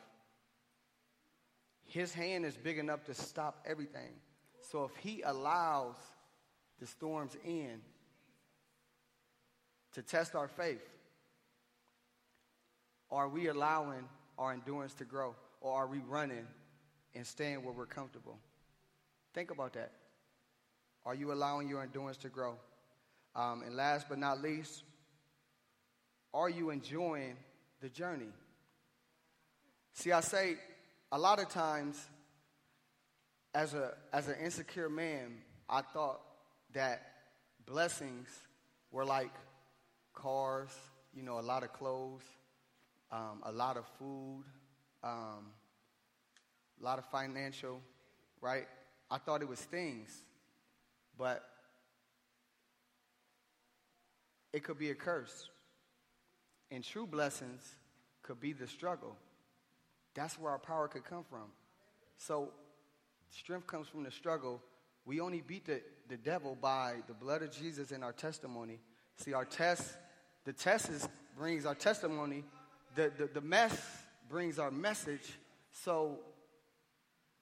His 1.84 2.12
hand 2.12 2.44
is 2.44 2.56
big 2.56 2.78
enough 2.78 3.04
to 3.04 3.14
stop 3.14 3.64
everything. 3.64 4.14
So 4.72 4.82
if 4.86 4.96
He 4.96 5.22
allows 5.22 5.94
the 6.80 6.86
storms 6.88 7.36
in 7.44 7.80
to 9.92 10.02
test 10.02 10.34
our 10.34 10.48
faith, 10.48 10.82
are 13.08 13.28
we 13.28 13.46
allowing 13.46 14.08
our 14.36 14.52
endurance 14.52 14.94
to 14.94 15.04
grow? 15.04 15.36
Or 15.64 15.72
are 15.72 15.86
we 15.86 16.00
running 16.00 16.46
and 17.14 17.26
staying 17.26 17.64
where 17.64 17.72
we're 17.72 17.86
comfortable? 17.86 18.38
Think 19.32 19.50
about 19.50 19.72
that. 19.72 19.92
Are 21.06 21.14
you 21.14 21.32
allowing 21.32 21.70
your 21.70 21.82
endurance 21.82 22.18
to 22.18 22.28
grow? 22.28 22.56
Um, 23.34 23.62
and 23.62 23.74
last 23.74 24.06
but 24.10 24.18
not 24.18 24.42
least, 24.42 24.82
are 26.34 26.50
you 26.50 26.68
enjoying 26.68 27.36
the 27.80 27.88
journey? 27.88 28.28
See, 29.94 30.12
I 30.12 30.20
say 30.20 30.56
a 31.10 31.18
lot 31.18 31.38
of 31.38 31.48
times, 31.48 31.98
as, 33.54 33.72
a, 33.72 33.94
as 34.12 34.28
an 34.28 34.36
insecure 34.44 34.90
man, 34.90 35.38
I 35.66 35.80
thought 35.80 36.20
that 36.74 37.00
blessings 37.64 38.28
were 38.92 39.06
like 39.06 39.32
cars, 40.12 40.68
you 41.14 41.22
know, 41.22 41.38
a 41.38 41.40
lot 41.40 41.62
of 41.62 41.72
clothes, 41.72 42.24
um, 43.10 43.40
a 43.44 43.52
lot 43.52 43.78
of 43.78 43.86
food, 43.98 44.44
um, 45.04 45.52
a 46.80 46.84
lot 46.84 46.98
of 46.98 47.04
financial, 47.06 47.80
right? 48.40 48.66
I 49.10 49.18
thought 49.18 49.42
it 49.42 49.48
was 49.48 49.60
things, 49.60 50.10
but 51.18 51.44
it 54.52 54.64
could 54.64 54.78
be 54.78 54.90
a 54.90 54.94
curse. 54.94 55.50
And 56.70 56.82
true 56.82 57.06
blessings 57.06 57.62
could 58.22 58.40
be 58.40 58.52
the 58.52 58.66
struggle. 58.66 59.14
That's 60.14 60.38
where 60.38 60.50
our 60.50 60.58
power 60.58 60.88
could 60.88 61.04
come 61.04 61.24
from. 61.28 61.52
So, 62.16 62.50
strength 63.30 63.66
comes 63.66 63.88
from 63.88 64.04
the 64.04 64.10
struggle. 64.10 64.62
We 65.04 65.20
only 65.20 65.42
beat 65.42 65.66
the, 65.66 65.82
the 66.08 66.16
devil 66.16 66.56
by 66.60 66.96
the 67.06 67.14
blood 67.14 67.42
of 67.42 67.50
Jesus 67.50 67.90
and 67.90 68.02
our 68.02 68.12
testimony. 68.12 68.80
See, 69.18 69.34
our 69.34 69.44
test, 69.44 69.96
the 70.44 70.52
test 70.52 70.88
is, 70.88 71.08
brings 71.36 71.66
our 71.66 71.74
testimony, 71.74 72.44
the, 72.94 73.12
the, 73.18 73.26
the 73.26 73.40
mess 73.40 74.03
brings 74.28 74.58
our 74.58 74.70
message. 74.70 75.38
So, 75.70 76.20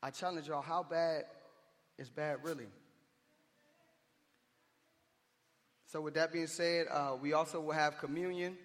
I 0.02 0.10
challenge 0.10 0.48
y'all 0.48 0.62
how 0.62 0.82
bad 0.82 1.24
is 1.98 2.10
bad 2.10 2.38
really? 2.42 2.66
So, 5.86 6.00
with 6.00 6.14
that 6.14 6.32
being 6.32 6.46
said, 6.46 6.86
uh, 6.90 7.16
we 7.20 7.34
also 7.34 7.60
will 7.60 7.72
have 7.72 7.98
communion, 7.98 8.56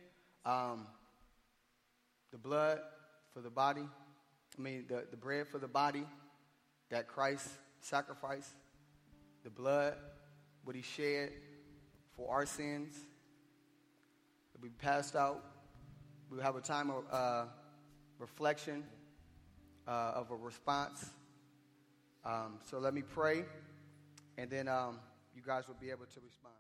um, 0.45 0.87
the 2.31 2.37
blood 2.37 2.79
for 3.33 3.41
the 3.41 3.49
body, 3.49 3.83
I 4.57 4.61
mean, 4.61 4.85
the, 4.87 5.05
the 5.11 5.17
bread 5.17 5.47
for 5.47 5.59
the 5.59 5.67
body 5.67 6.05
that 6.89 7.07
Christ 7.07 7.47
sacrificed, 7.81 8.53
the 9.43 9.49
blood, 9.49 9.95
what 10.63 10.75
he 10.75 10.81
shed 10.81 11.31
for 12.15 12.31
our 12.31 12.45
sins. 12.45 12.95
We 14.59 14.69
passed 14.69 15.15
out. 15.15 15.43
We'll 16.31 16.41
have 16.41 16.55
a 16.55 16.61
time 16.61 16.89
of 16.89 17.03
uh, 17.11 17.45
reflection, 18.19 18.83
uh, 19.87 20.13
of 20.15 20.31
a 20.31 20.35
response. 20.35 21.11
Um, 22.25 22.59
so 22.69 22.79
let 22.79 22.93
me 22.93 23.01
pray, 23.01 23.45
and 24.37 24.49
then 24.49 24.67
um, 24.67 24.99
you 25.35 25.41
guys 25.45 25.67
will 25.67 25.77
be 25.79 25.89
able 25.89 26.05
to 26.05 26.19
respond. 26.25 26.57